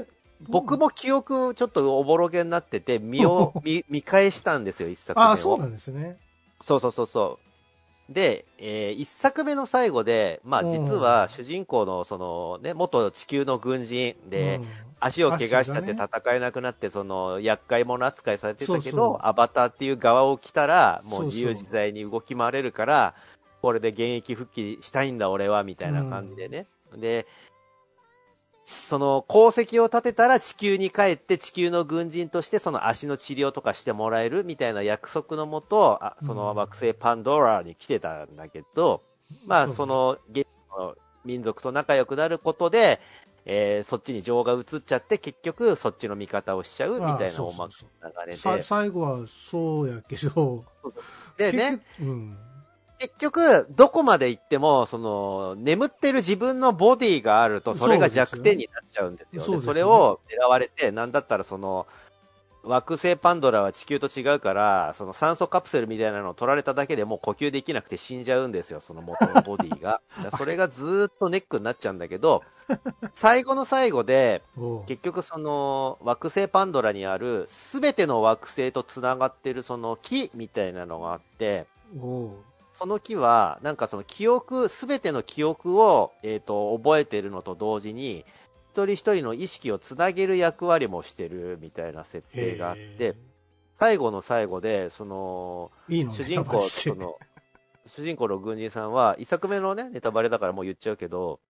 [0.48, 5.28] 僕も記憶ちょっとおぼろげになってて、見を、見、見返したんですよ、一作目を。
[5.28, 6.16] ああ、そうなんですね。
[6.62, 7.38] そうそうそうそ
[8.08, 8.12] う。
[8.12, 23.14] で、えー一作目の最後で、まあうん実は主人公のそのね、元地球の軍人で、うん足を怪我しちゃって戦えなくなって、その厄介者扱いされてたけど、アバターっていう側を着たら、もう自由自在に動き回れるから、
[23.60, 26.66] これで現役復帰したいんだ俺は、みたいな感じでね。
[26.96, 27.26] で、
[28.66, 39.02] その功績を立てたら地球に帰って地球の軍人としてその足の治療とかしてもらえるみたいな約束のもと、あその惑星パンドラに来てたんだけど、
[39.46, 40.46] まあその現地
[40.78, 43.00] の民族と仲良くなることで、
[43.44, 47.72] えーそっちに情が移っちゃって結局そっちの味方をしちゃうみたいなおま流
[48.26, 48.62] れさで。
[48.62, 50.64] 最後はそうやけど、
[51.36, 52.38] でね、結局、うん。
[52.98, 59.42] 結局、どこまで行っても、その、眠ってる自分のボディがあると、それが弱点になっちゃうんですよ。
[59.42, 61.88] そうですよでそれを狙われて、なんだったらその、
[62.64, 70.00] 惑星パンドラは地球と違うから、その酸素カプセルみたいなのを取られただけでもう呼吸できなくて死んじゃうんですよ、その元のボディが。
[70.38, 72.42] それがずーっとネックになっちゃうんだけど、
[73.14, 74.42] 最後の最後で、
[74.86, 81.66] 結局その惑星パンドラにある全ての惑星と繋がってるその木みたいなのがあって、
[82.72, 88.24] その木は、なんかその記憶、すべての記憶を、えっ、と、覚えてるのと同時に、
[88.72, 93.14] 一人一人の意識をつなげる役割もしてるみたいな設定があって、
[93.78, 97.16] 最後の最後で、その、いいの主人公、その、
[97.84, 101.40] 主人公の軍人さんは、一作目のね、ネタバレだからもう言っちゃうけど、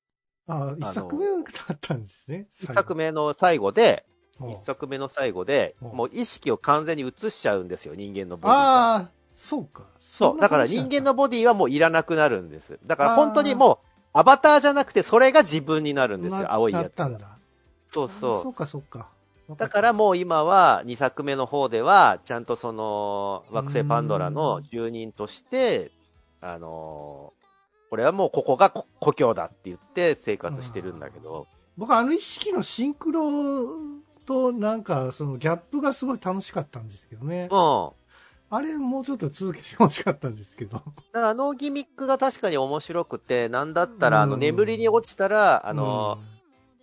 [0.49, 1.33] あ一作目だ
[1.75, 2.49] ったんですね。
[2.51, 4.05] 一作目の最後で、
[4.41, 8.95] 一作目の最後で、うんもう意識を完全に移しちゃうんですよ、人間のボディが。
[8.95, 9.87] ああ、そうか。
[10.01, 10.41] そう。
[10.41, 12.81] だから人間のボディはもういらなくなるんです。
[12.85, 17.07] だから本当にもう、アバターじゃなくて、それが自分になるんですよ、青いなやつが。
[17.07, 17.39] ったんだ。
[17.89, 19.11] そうそそうか、そうか。
[19.49, 19.57] う。
[19.57, 25.91] だからもう今は、2作目の方では、ちゃんとその、惑星パンドラの住人として、
[26.41, 27.43] あのー
[27.93, 31.47] これはもうここがこ故郷だって言って生活してるんだけど、
[31.77, 33.71] 僕、あの意識のシンクロ
[34.25, 37.49] と、なんか、そのギャップがすごい楽しかったんですけどね。
[37.51, 37.91] うん。
[38.55, 40.83] あれ、もうちょっと続けてほしかったんですけど。
[41.15, 46.33] あのギミックが確かに面白くて、なんだったら、あの、うん眠りに落ちたら、あのー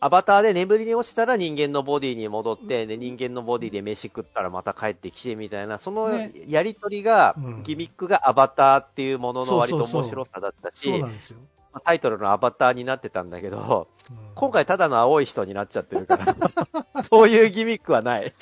[0.02, 11.36] アバターで眠りに落ちたら人間のボディに戻って、で人間のボディで飯食ったらまた帰ってきてみたいな、そのねやりとりが、うんギミックがアバターっていうものの割と面白さだったうん、し。
[11.84, 16.36] タイトルのアバターになってたんだけど、うん今回ただの青い人になっちゃってるから、
[17.12, 18.34] そういうギミックはない。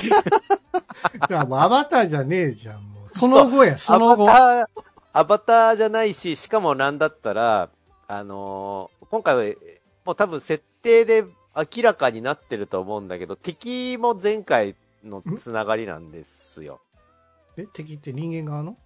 [1.29, 2.96] いや、もうアバターじゃねえじゃん。
[3.17, 4.29] その後や、その後。
[4.29, 7.69] アバター、アバターじゃないし、しかもなんだったら、
[8.07, 9.55] あのー今回は、
[10.05, 11.23] もう多分設定で
[11.55, 16.81] 明らかになってると思うんだけど、敵も前回のつながりなんですよ。
[17.55, 18.77] え、敵って人間側の？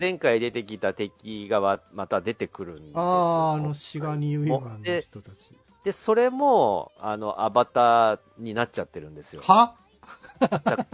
[0.00, 2.92] 前回出てきた敵がわまた出てくるんですよ。
[2.96, 5.36] ああ、あの、シガニウィマンので人たち。
[5.84, 9.42] で、それも、あの、アバターになっちゃってるんですよ。
[9.42, 9.74] は？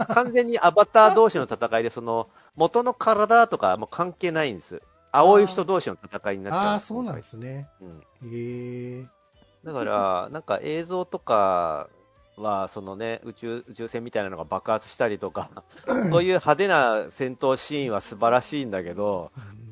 [0.09, 4.81] 完全にアバター同士の戦いで、その、元の体とかもう関係ないんです。
[5.11, 6.61] 青い人同士の戦いになっちゃう。
[6.69, 7.69] ああー、そうなんですね。
[7.81, 7.99] うん
[8.31, 9.05] へえ。
[9.63, 11.87] だから、なんか映像とか
[12.35, 15.49] は、そのね、宇宙、宇宙船みたいなのが爆発したりとか、
[15.85, 19.63] そういう派手な戦闘シーンは素晴らしいんだけど、うん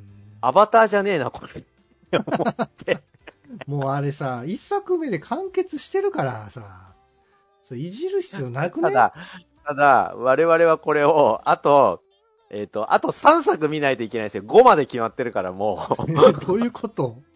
[0.43, 1.63] アバターじゃねえな、これ。
[3.67, 6.95] もうあれさ、一作目で完結してるからさ、
[7.71, 8.89] いじる必要なくね？
[8.89, 9.13] ただ、
[9.63, 12.01] ただ、我々はこれを、あと、
[12.53, 14.43] えっ、と、あと3作見ないといけないんですよ。
[14.43, 15.87] 5まで決まってるからも
[16.45, 17.17] どういうこと？
[17.21, 17.31] う。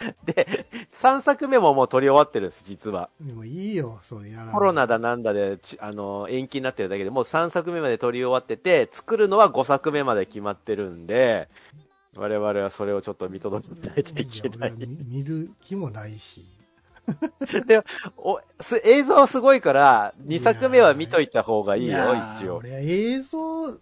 [0.24, 3.10] で、3作目ももう撮り終わってるんです、実は。
[3.20, 11.48] でもいいよ、それやコロナだなんだで、ちあの、延期になってるだけで、もう3作目まで撮り終わってて、作るのは5作目まで決まってるんで、
[12.16, 14.70] 我々はそれをちょっと見届けないといけないや。
[14.70, 14.86] 俺は見
[15.18, 16.44] 見る気もないし。
[18.16, 22.56] おす映像すごいから、2作目は見といた方がいいよ、やー一応。
[22.56, 23.78] 俺は映像、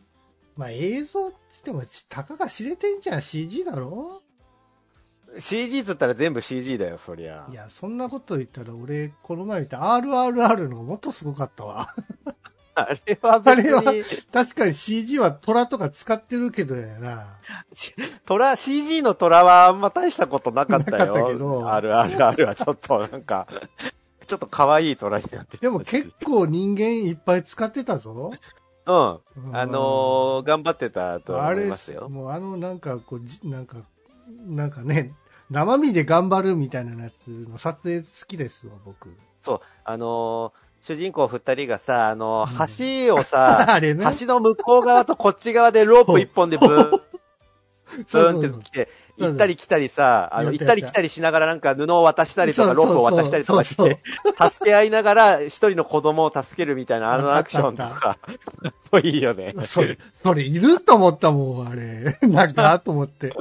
[0.59, 4.23] まあ映像っつっても、たかが知れてんじゃん、CG だろ
[5.39, 7.55] ？CG っつったら全部 CG だよ、そりゃい。
[7.55, 11.95] や、そんなこと言ったら俺、この前見た RRR のもっとすごかったわ。
[12.75, 14.03] あれは別あれはに、
[14.33, 17.39] 確かに CG は虎とか使ってるけどやな。
[18.27, 20.99] トラ、CG のトラはあんま大したことなかったよ。
[20.99, 23.47] なかったけど RRR はちょっとなんか、
[24.27, 28.33] ちょっと可愛い虎になってでも結構人間いっぱい使ってたぞ。
[28.89, 29.53] 構、ううん。
[29.53, 29.57] ん。
[29.57, 31.93] あのー、頑張ってたと思いあれます。
[31.93, 32.09] よ。
[32.09, 33.79] もうあのなんかこうじなんか
[34.47, 35.13] なんかね
[35.51, 39.11] 生身で頑張るみたいなやつの撮影好きですわ僕。
[39.41, 42.47] そう、あのー主人公二人がさ、あの
[42.79, 43.97] 橋をさ、 ね。
[44.21, 48.89] 橋の向こう側とこっち側でロープ一本でブーン、ブーンって来て、
[49.19, 54.01] 行ったり来たりさ、あの、行ったり来たりしながらなんか布を渡したりとか、ロープを渡したりとかして、
[54.53, 58.19] 助け合いながら一人の子供を助けるみたいなあのアクションとか、か
[58.69, 59.55] っこいいよね。
[59.65, 62.19] それ、それいると思ったもん、あれ。
[62.29, 63.33] なんか、と思って。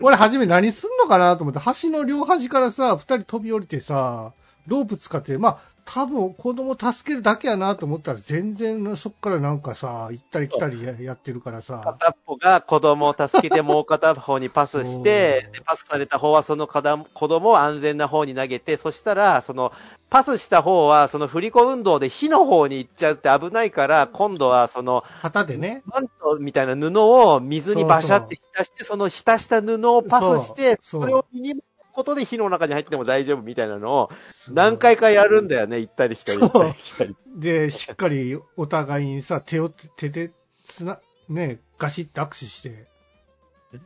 [0.00, 4.32] 俺、初め何すんのかなと思って、橋の両端からさ、二人飛び降りてさ、
[4.66, 5.58] ロープ使って、まあ、
[5.92, 16.80] 多分子供助けるだけやなと思ったら、全然そっからなんかさ、行ったり来たりややってるからさ、片っぽが子供を助けて、もう片方にパスしてパスされた方はその子
[17.28, 19.72] 供を安全な方に投げて、そしたら、その、
[20.10, 25.82] パスした方は、その振り子運動で火の方に行っちゃうって危ないから、今度はその、旗でね。
[25.86, 31.54] マントみたいな布を水にバシャって浸して、その浸した布をパスして、それを身に
[31.92, 34.10] ことで火の中に入っても大丈夫みたいなのを
[34.50, 37.16] 何回かやるんだよね、行ったり来たり行ったり来たり。
[37.36, 40.32] で、しっかりお互いにさ、手を、手で
[40.64, 42.86] つな、ね、ガシッて握手して、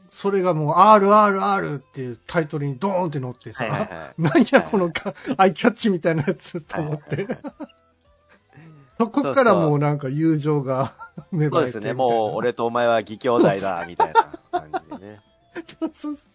[0.09, 4.23] それがもう RRR っていうタイトルにドーンって載ってさ、はいはいはい。
[4.23, 7.27] なんやこのかアイキャッチみたいなやつと思って。
[8.99, 10.95] そこからもうなんか友情が
[11.31, 11.73] 芽生えて。
[11.73, 15.21] そうですね、もう俺とお前は義兄弟だ、みたいな感じでね。
[15.81, 16.27] そうそうそ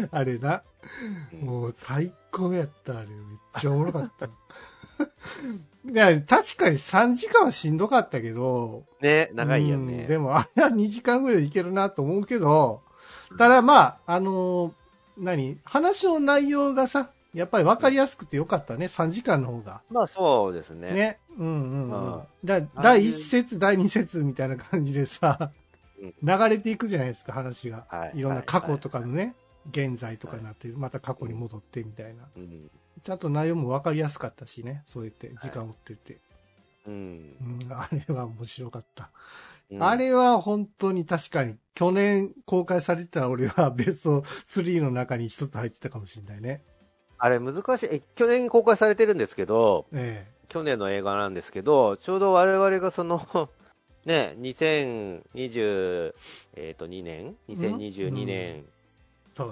[0.00, 0.08] う。
[0.10, 0.62] あれな。
[1.32, 3.08] うんもう最高やった、あれ。
[3.08, 3.16] めっ
[3.60, 4.28] ちゃおもろかった。
[6.26, 10.06] 確かに3時間はしんどかったけど、ね、長いようんね。
[10.06, 12.82] でもあれは2時間ぐらいでいけるなと思うけど、
[13.38, 14.72] ただまあ、あのー
[15.18, 18.86] 何話の内容がさ、やっぱり分かりやすくてよかったね。
[18.86, 19.82] 3時間の方が。
[19.90, 20.92] まあそうですね。
[20.92, 21.18] ね。
[21.38, 22.14] うんうんうん。
[22.14, 25.50] うんだ第1節、第2節みたいな感じでさ
[26.00, 27.84] うん、流れていくじゃないですか、話が。
[27.88, 29.34] はいいろんな過去とかのね、
[29.68, 32.24] 現在とかになって、また過去に戻ってみたいな。
[32.36, 32.70] うん。
[33.02, 36.20] ちゃんと内容も分かりやすかったしね、そうやって時間を追ってて。
[36.86, 36.92] うん。
[37.62, 39.10] うん、あれは面白かった。
[39.70, 46.64] うんあれは本当に確かに、去年公開されてたら俺はベスト3の中に一つ入ってたかもしれないね。
[47.18, 47.88] あれ難しい。
[47.92, 53.20] え去年公開されてるんですけど、え去年の映画なんですけど、ちょうど我々がその、
[54.04, 56.12] ね、2022
[56.54, 58.64] えーと2年 ?2022 年、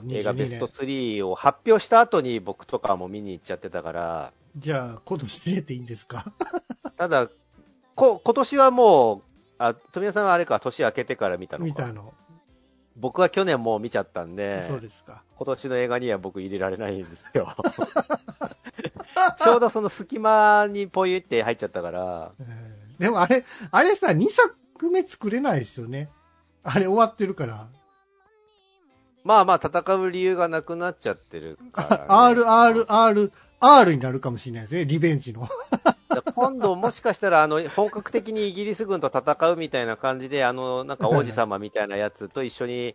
[0.08, 0.86] 映画ベ22スト年。
[0.86, 6.24] 3を発表した後に僕とかも見に行っちゃってたから、じゃあ、今年入れていいんですか？
[6.96, 7.28] ただ、
[7.94, 9.22] こ、今年はもう、
[9.58, 11.66] あ、富谷さんはあれか、年明けてから見たのか。
[11.66, 12.12] 見たの。
[12.96, 15.22] 僕は去年もう見ちゃったんで、そうですか。
[15.36, 17.54] 今年の映画には僕入れられないんですよ。
[19.38, 22.44] ちょうどその隙間にポイって入っちゃったから、え
[23.00, 26.08] えでもあれ、あれさ、2作目作れないですよね。
[26.64, 27.68] あれ終わってるから。
[29.28, 32.04] まあまあ戦う理由がなくなっちゃってるから、ね。
[32.08, 34.86] R、R、R、R になるかもしれないですね。
[34.86, 35.46] リベンジの。
[36.34, 42.94] 今度もしかしたら、あの、本格的にイギリス軍と戦うみたいな感じで、あの、なんか王子様みたいなやつと一緒に、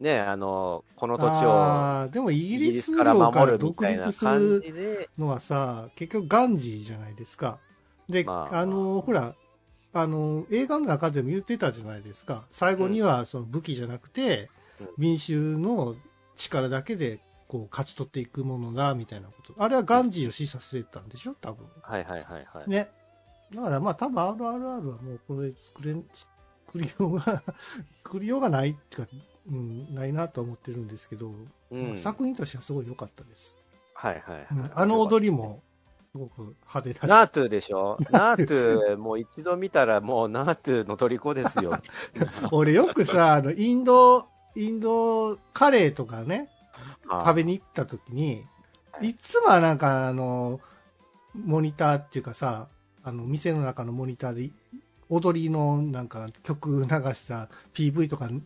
[0.00, 7.58] ね、あの、この土地をああ、でもイギリスから独たいな立す感るじで、のはさ、結局ガンジーじゃないですか。
[8.10, 9.34] で、まああの、ほら、
[9.94, 12.44] あの、映画の中でも言ってたじゃないですか。
[12.50, 14.55] 最後にはその武器じゃなくて、うん
[14.96, 15.96] 民衆の
[16.36, 19.54] 力だけで、こう、勝ち取っていくものだ、みたいなこと。
[19.58, 21.34] あれはガンジーを示唆してたんでしょ？
[21.40, 21.66] 多分。
[21.82, 22.70] はいはいはいはい。
[22.70, 22.90] ね。
[23.54, 26.04] だからまあ多分 RRR はもうこれ作れん、
[26.66, 27.42] 作りようが、
[28.02, 29.12] 作りようがないっていうか、
[29.48, 31.32] うん、ないなと思ってるんですけど、
[31.70, 31.96] うん。
[31.96, 33.54] 作品としてはすごい良かったです。
[33.94, 34.46] はいはいはい。
[34.50, 35.62] うんあの踊りも、
[36.10, 37.08] すごく派手だし。
[37.08, 37.96] ナートゥでしょ？
[38.10, 41.78] ナートゥ、もう一度見たらもうナートゥの虜ですよ。
[42.50, 46.48] 俺よくさ、あの、インド、インドカレーとかね、
[47.08, 48.44] 食べに行った時に、
[49.02, 50.60] いつもはなんかあの、
[51.34, 52.68] モニターっていうかさ、
[53.04, 54.50] あの、店の中のモニターで、
[55.08, 58.42] 踊りのなんか曲流した PV とか流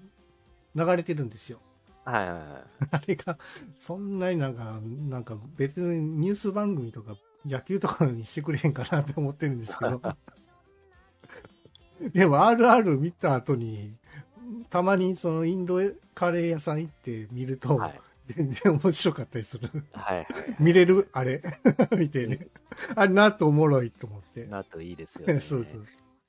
[0.96, 1.58] れてるんですよ。
[2.04, 2.42] はいはいはい。
[2.90, 3.38] あれが、
[3.78, 10.02] そんなになんか、なんか別にニュース番組とか野球とかにしてくれへんかなって思ってるんですけど。
[12.12, 13.94] でも RR 見た後に、
[14.68, 15.78] たまにそのインド
[16.14, 18.00] カレー屋さん行って見ると、はい
[18.36, 19.68] 全然面白かったりする。
[19.92, 20.26] はいはい。
[20.60, 21.08] 見れる？
[21.12, 21.42] あれ？
[21.98, 22.46] 見てね。
[22.94, 24.46] あれなとおもろいと思って。
[24.46, 25.40] ナートゥいいですよね。
[25.42, 25.84] そうそう。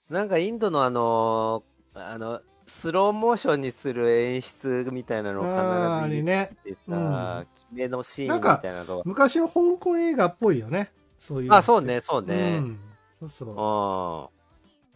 [0.09, 6.57] なんかインドのあのーあの、スローモーションにする演出みたいなのを必ずれね。
[6.63, 9.03] 入れてうんさ、目のシーンみたいなとこ。
[9.05, 10.91] 昔の香港映画っぽいよね。
[11.19, 11.53] そういう。
[11.53, 12.57] あ、そうね、そうね。
[12.57, 12.79] うん。
[13.11, 14.40] そうそう。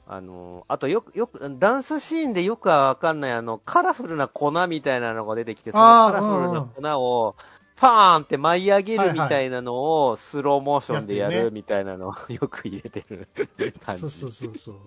[0.08, 0.14] うん。
[0.14, 7.36] あの、あとよく、よく、ダンスシーンでよくはわかんない、あの、カラフルな粉みたいなのが出てきて、そのカラフルな粉を、
[7.76, 13.28] パーンって舞い上げるみたいなのを、スローモーションでやるみたいなのをよく入れてる
[13.82, 14.01] 感じ。
[14.01, 14.78] そうそうそうそう。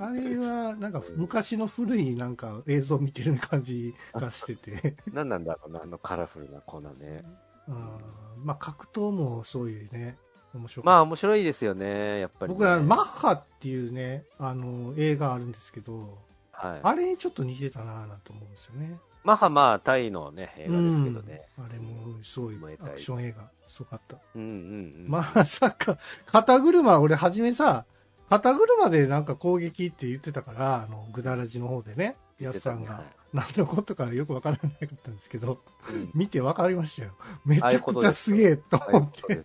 [0.00, 4.96] あれは、なんか昔の古いなんか映像見てる感じがしてて。
[5.12, 7.24] 何なんだろうな、あのカラフルな粉ね。
[7.66, 10.16] うんまあ格闘もそういうね、
[10.54, 12.58] 面白まあ面白いですよね、やっぱり、ね。
[12.58, 16.18] 僕はマッハっていうね、あの、映画あるんですけど、
[16.52, 16.80] はい。
[16.82, 18.98] あれにちょっと似てたなぁなんて思うんですよね。
[19.24, 21.42] まあまあ、タイのね、映画ですけどね。
[21.58, 24.16] うんあれもすごいアクション映画、すごかった。
[24.34, 25.06] うんうんうん。
[25.08, 27.84] まさか、肩車、俺初めさ、
[28.28, 35.60] 肩車でなんか攻撃って言ってたから、あの、グダラジの方でね、やすさんが、何のことかよくわからなかったんですけど、
[35.92, 37.12] うん見てわかりましたよ。
[37.44, 39.42] めちゃくちゃすげえと思って。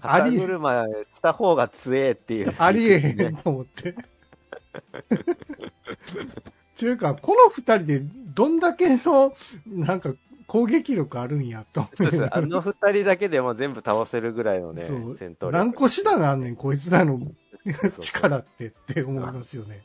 [0.00, 2.54] 肩車した方が強えっていう。
[2.58, 3.90] ありえへんと思って。
[3.90, 3.94] っ
[6.76, 9.34] ていうか、この二人でどんだけの、
[9.66, 10.14] なんか、
[10.46, 15.52] 攻撃力あるんやと思そうですあの二人だけでも全部倒せるぐらいのね、戦闘力。
[15.52, 17.20] 何個手段あんねん、こいつらの
[18.00, 19.82] 力ってって思いますよね。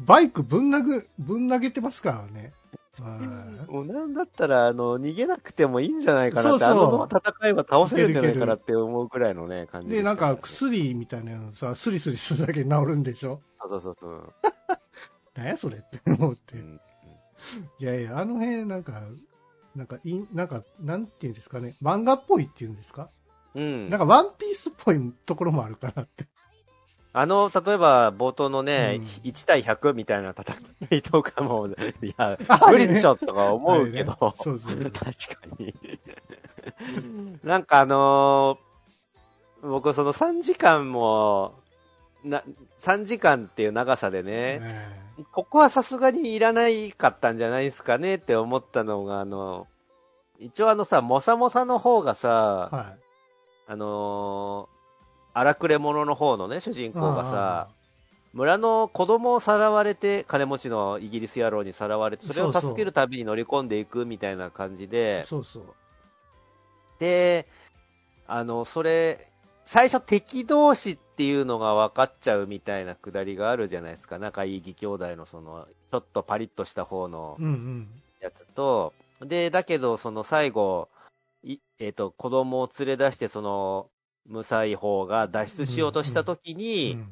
[0.00, 2.52] バイクぶん投げ、ぶん投げてますからね。
[3.00, 3.70] はい。
[3.70, 6.94] もうなんだったら、あの、逃げなくてもいいんじゃないかなって、そうそう。
[6.94, 13.40] あの戦いは倒せるんじゃないかなって思うぐらいのね、感じで、したなんか薬みたいなのさ、スリスリするだけで治るんでしょ？
[13.68, 14.32] そうそうそう。
[15.34, 16.56] 何やそれって思って。
[16.58, 16.80] うん。
[17.78, 19.02] いやいや、あの辺なんか、
[19.74, 23.10] なんか、いなんか、なんていうんですかね、漫画っぽいっていうんですか、
[23.54, 23.88] うん。
[23.88, 26.26] なんかワンピースっぽいところもあるかなって。
[27.12, 29.04] あの、例えば冒頭のね、うん。
[29.04, 30.56] 1対100みたいな戦
[30.96, 31.66] いとかも、
[32.02, 34.16] いや、あ無理でしょとか思うけど、ね。
[34.18, 34.90] そうそうそう。
[34.90, 35.10] 確か
[35.58, 35.74] に。
[37.42, 38.70] なんかあのー
[39.62, 41.52] 僕その3時間も、
[42.24, 42.42] な、
[42.78, 45.24] 3時間っていう長さでね、え。
[45.32, 49.66] ここはさすがにいらないかったんじゃないですかねって思ったのが、あの、
[50.38, 52.28] 一応あのさ、モサモサの方がえさ、
[52.72, 52.96] は
[53.66, 54.79] あのー
[55.34, 56.92] 荒くれ者の方のね、主人い。
[56.92, 57.68] 公がさ、
[58.32, 65.64] 村の子供をさらわれて、金持ちのイギリス野郎にさらわれて、それを助けるたびに乗り込んでいくみたいな感じで、そうそう。
[67.00, 67.48] で、
[68.26, 69.26] あの、それ、
[69.64, 74.18] 最初敵同士っていうのが分かっちゃうみたいなくだりがあるじゃないですか。
[74.18, 77.88] 仲いい義兄弟のその、ちょっとパリッとした方のうんうん。
[78.20, 80.88] やつと、で、だけど、その最後、
[81.42, 83.89] いえっ、と、子供を連れ出して、その、
[84.26, 87.08] 無才方が脱出しようとしたときに、うん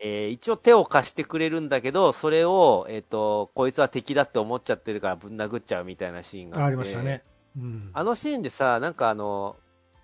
[0.00, 6.66] えー一応手を貸してくれるんだけど、それを、えっ、と、こいつは敵だって思っちゃってるからぶん殴っちゃうみたいなシーンがあって。
[6.68, 7.22] ありましたね。
[7.56, 7.90] うん。
[7.92, 9.56] あのシーンでさ、なんかあの、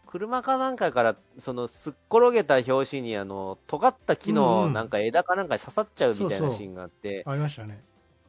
[0.07, 7.82] 車かなんかから、その、すっ転げた拍子に、あの、尖った木うんうんのなんか枝かなんかに刺さっちゃうみたいなシーンがあって、ありましたね。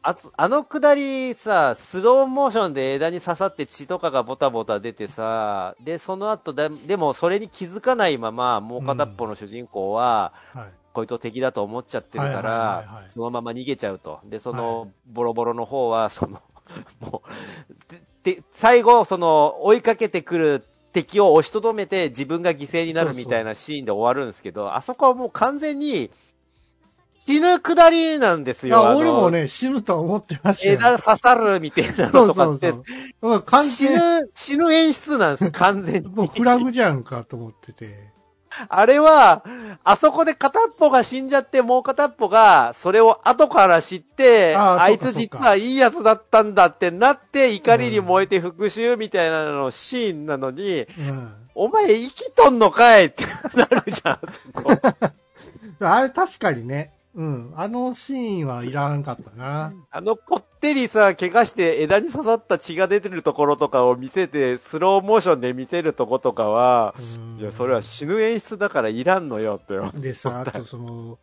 [0.08, 10.66] あつあのくだりさ、スローモーションで枝に刺さって血とかがボタボタ出てさ、で、その後で、でもそれに気づかないまま、もう片っぽの主人公は、はい。
[10.94, 14.22] こいつを敵だと思っちゃってるからそのまま逃げちゃうと。
[14.24, 16.42] で、そはの、ボロボロの方は、その、
[17.02, 17.22] も
[17.70, 17.92] う、
[18.24, 26.12] で、で最後、その、追いかけてくる敵を押しとどめて自分が犠牲になるみたいなシーンで終わるんですけど、あそこはもう完全に、
[27.28, 28.96] 死ぬくだりなんですいよ。
[28.96, 30.74] 俺もね、死ぬとは思ってましたよ。
[30.76, 32.84] 枝刺さるみたいなそうのとかって、そう
[33.22, 33.34] そう。
[33.34, 36.10] うん完死全ぬ、死ぬ演出なんです、 完全に。
[36.10, 38.16] もうフラグじゃんかと思ってて。
[38.70, 39.44] あれは、
[39.84, 51.34] あそこで片っぽが死んじゃって、もう片っぽが、それを後から知って、あーあいつ実はいいやつだったんだってなって、怒りに燃えて復讐みたいなのシーンなのに、うん。
[51.56, 54.72] お前生きとんのかいってなるじゃん、あそこ。
[55.86, 56.97] あれ確かにね。
[57.18, 57.54] うん。
[57.56, 59.74] あのシーンはいらんかったな。
[59.90, 69.92] あのこってりさ、怪我して枝に刺さった血が出てるところとかを見せて、スローモーションで見せるとことかは、うんいや、それは死ぬ演出だからいらんのよってよ。
[69.96, 71.18] でさ、あとその、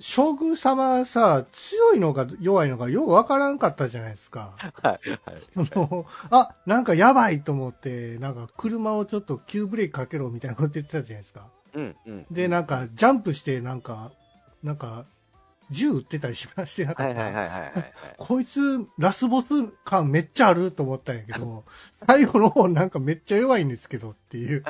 [0.00, 4.54] 将軍様さ、強いのか弱いのかよくわからんかったじゃないですか。
[4.82, 5.38] はい、はい。
[6.30, 11.46] あ、なんかやばいと思って、なんか車をちょっと急ブレーキかけろみたいなこと言ってたじゃないですか。
[11.74, 12.26] うん、うん。
[12.28, 14.10] で、なんかジャンプして、なんか、
[14.64, 15.06] なんか、
[15.70, 17.20] 銃撃ってたりしま してなかった。
[17.22, 17.92] はいはいはいはいはい。
[18.16, 19.46] こいつ、ラスボス
[19.84, 21.64] 感めっちゃあると思ったんやけど、
[22.06, 24.64] 最後の方なんかめっちゃ弱いんですけどっていう。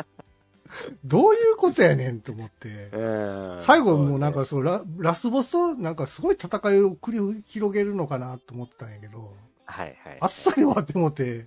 [1.03, 2.91] どういうことやねんと思って。
[2.93, 9.35] うん最後もうなんかそうラ、ラスボスとなんかすごい戦いを繰り広げるのかなと思ってたんやけど、
[9.65, 10.19] はいはい。
[10.21, 11.47] あっさり終わってもって、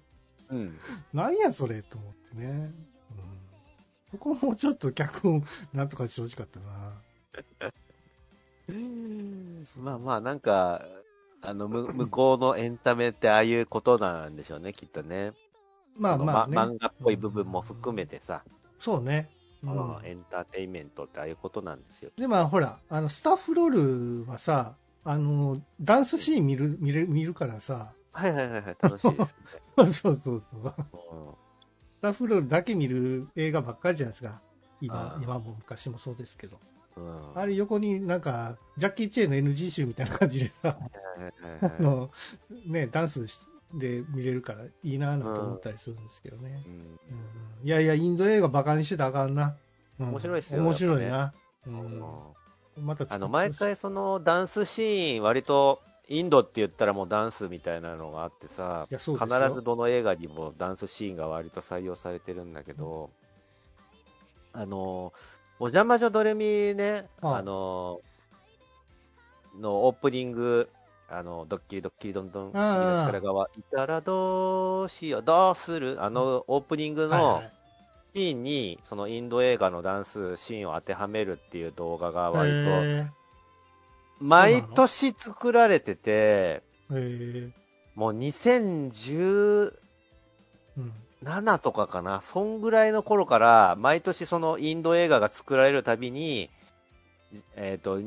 [0.49, 0.78] うん。
[1.14, 2.47] なんやそれと思ってね。
[2.47, 2.74] うん、
[4.10, 7.72] そこもちょっと脚本、なんとかしてほしかったな。
[9.80, 10.82] まあまあ、なんか、
[11.41, 15.34] あの、む向こうのエンタメってああいうことなんでしょうね、きっとね。
[15.95, 16.55] まあまあね。
[16.55, 18.43] その漫画っぽい部分も含めてさ、
[18.80, 19.30] そうね。
[19.64, 22.12] ううんん、エンターテインメントってああいうことなんですよ。
[22.18, 29.36] で、まあほら、あの、スタッフロールはさ、あの、ダンスシーン見る、見る、見るからさ、はいはいはいはい、楽しいです
[30.01, 30.64] そうそうそう。
[30.64, 30.74] ね。
[31.99, 34.41] スタッフロールだけ見る映画ばっかりじゃないですか。
[34.82, 36.59] 今今も昔もそうですけど。
[36.96, 37.06] うん。
[37.06, 40.78] うんあれ横になんか、ジャッキー・チェーンの NG 集みたいな感じでさ、
[41.62, 42.12] あはいの、
[42.66, 43.26] ね、ダンス
[43.74, 46.64] で見れるからいいなぁなんて思ったりするんですけどね。
[46.66, 46.74] うん。
[46.74, 46.76] う
[47.64, 47.68] ん。
[47.68, 49.56] いやいや、インド映画バカにしてたらあかんな。
[50.00, 50.10] うん。
[50.10, 51.34] 面白いっすよ面白いな。
[52.78, 59.08] またあの、毎回そのダンスシーン、割と、インドって言ったらもうダンスみたいなのがあってさ、必
[59.54, 63.12] ずどの映画にもダンスシーンが割と採用されてるんだけど、
[64.52, 65.14] あの、
[65.62, 68.01] お邪魔女ドレミね、はいあの、
[69.59, 70.68] のオープニング、
[71.07, 76.03] あの、ドッキリドッキリどんどん、不思議な力側、いたらどうしよう、どうする？
[76.03, 77.53] あの、オープニングのはいはい。
[78.16, 83.05] シーンに、そのインド映画のダンスシーンを当てはめるっていう動画が割と、へ
[84.20, 87.51] 毎年作られてて、ーへ
[87.93, 89.74] もう2017ー
[90.80, 90.93] うん
[91.59, 96.49] とかかな、そんぐらいの頃から、毎年そのインド映画が作られるたびに、
[97.55, 97.99] えっ、と、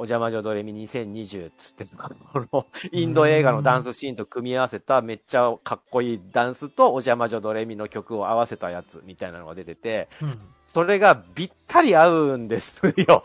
[0.00, 1.84] お邪魔女ドレミ2020っつって、
[2.32, 10.38] このインド映画のダンスシーンと組み合わせためっちゃかっこいいダンスとお邪魔女ドレミの曲を合わせたやつみたいなのが出てて、うん。
[10.68, 13.22] それがぴったり合うんですよ。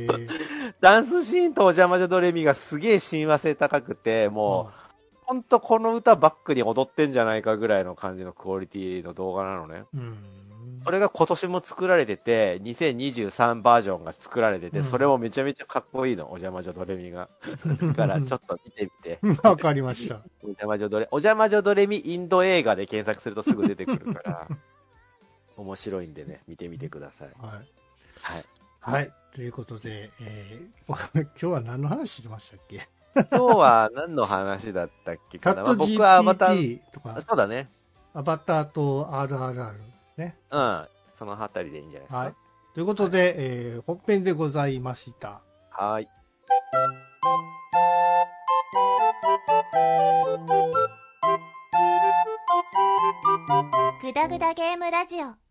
[0.80, 4.81] ダンスシーンとお邪魔女ドレミがすげえ親和性高くて、もう、
[5.32, 9.84] ほんとこの歌バックに踊ってんじゃないかぐらいの感じのクオリティの動画なのね。
[9.94, 10.18] うん
[10.84, 17.28] それが今年も作られてて、2023バージョンが作られてて、うんそれもめちゃめちゃかっこいいの、お邪魔女ドレミが。
[17.82, 19.18] だからちょっと見てみて。
[19.42, 20.22] わかりました。
[20.42, 24.48] お邪魔女ドレ、お邪魔女ドレミインド映画で検索するとすぐ出てくるから、
[25.56, 27.28] 面白いんでね、見てみてください。
[27.38, 27.50] はい。
[28.20, 28.44] はい。
[28.80, 29.12] はい。
[29.34, 32.88] ということで、えー、今日は何の話してましたっけ？
[33.30, 37.68] 今日は何の話だったっけかな、まあ僕はアバター、GPT とか、そうだね。
[38.14, 40.36] アバターと RRR ですね。
[40.50, 40.88] うん。
[41.12, 42.18] そのあたりでいいんじゃないですか？
[42.18, 42.34] はい。
[42.74, 45.40] ということで、えー本編でございました。
[45.70, 46.08] はい。
[54.00, 55.41] グダグダゲームラジオ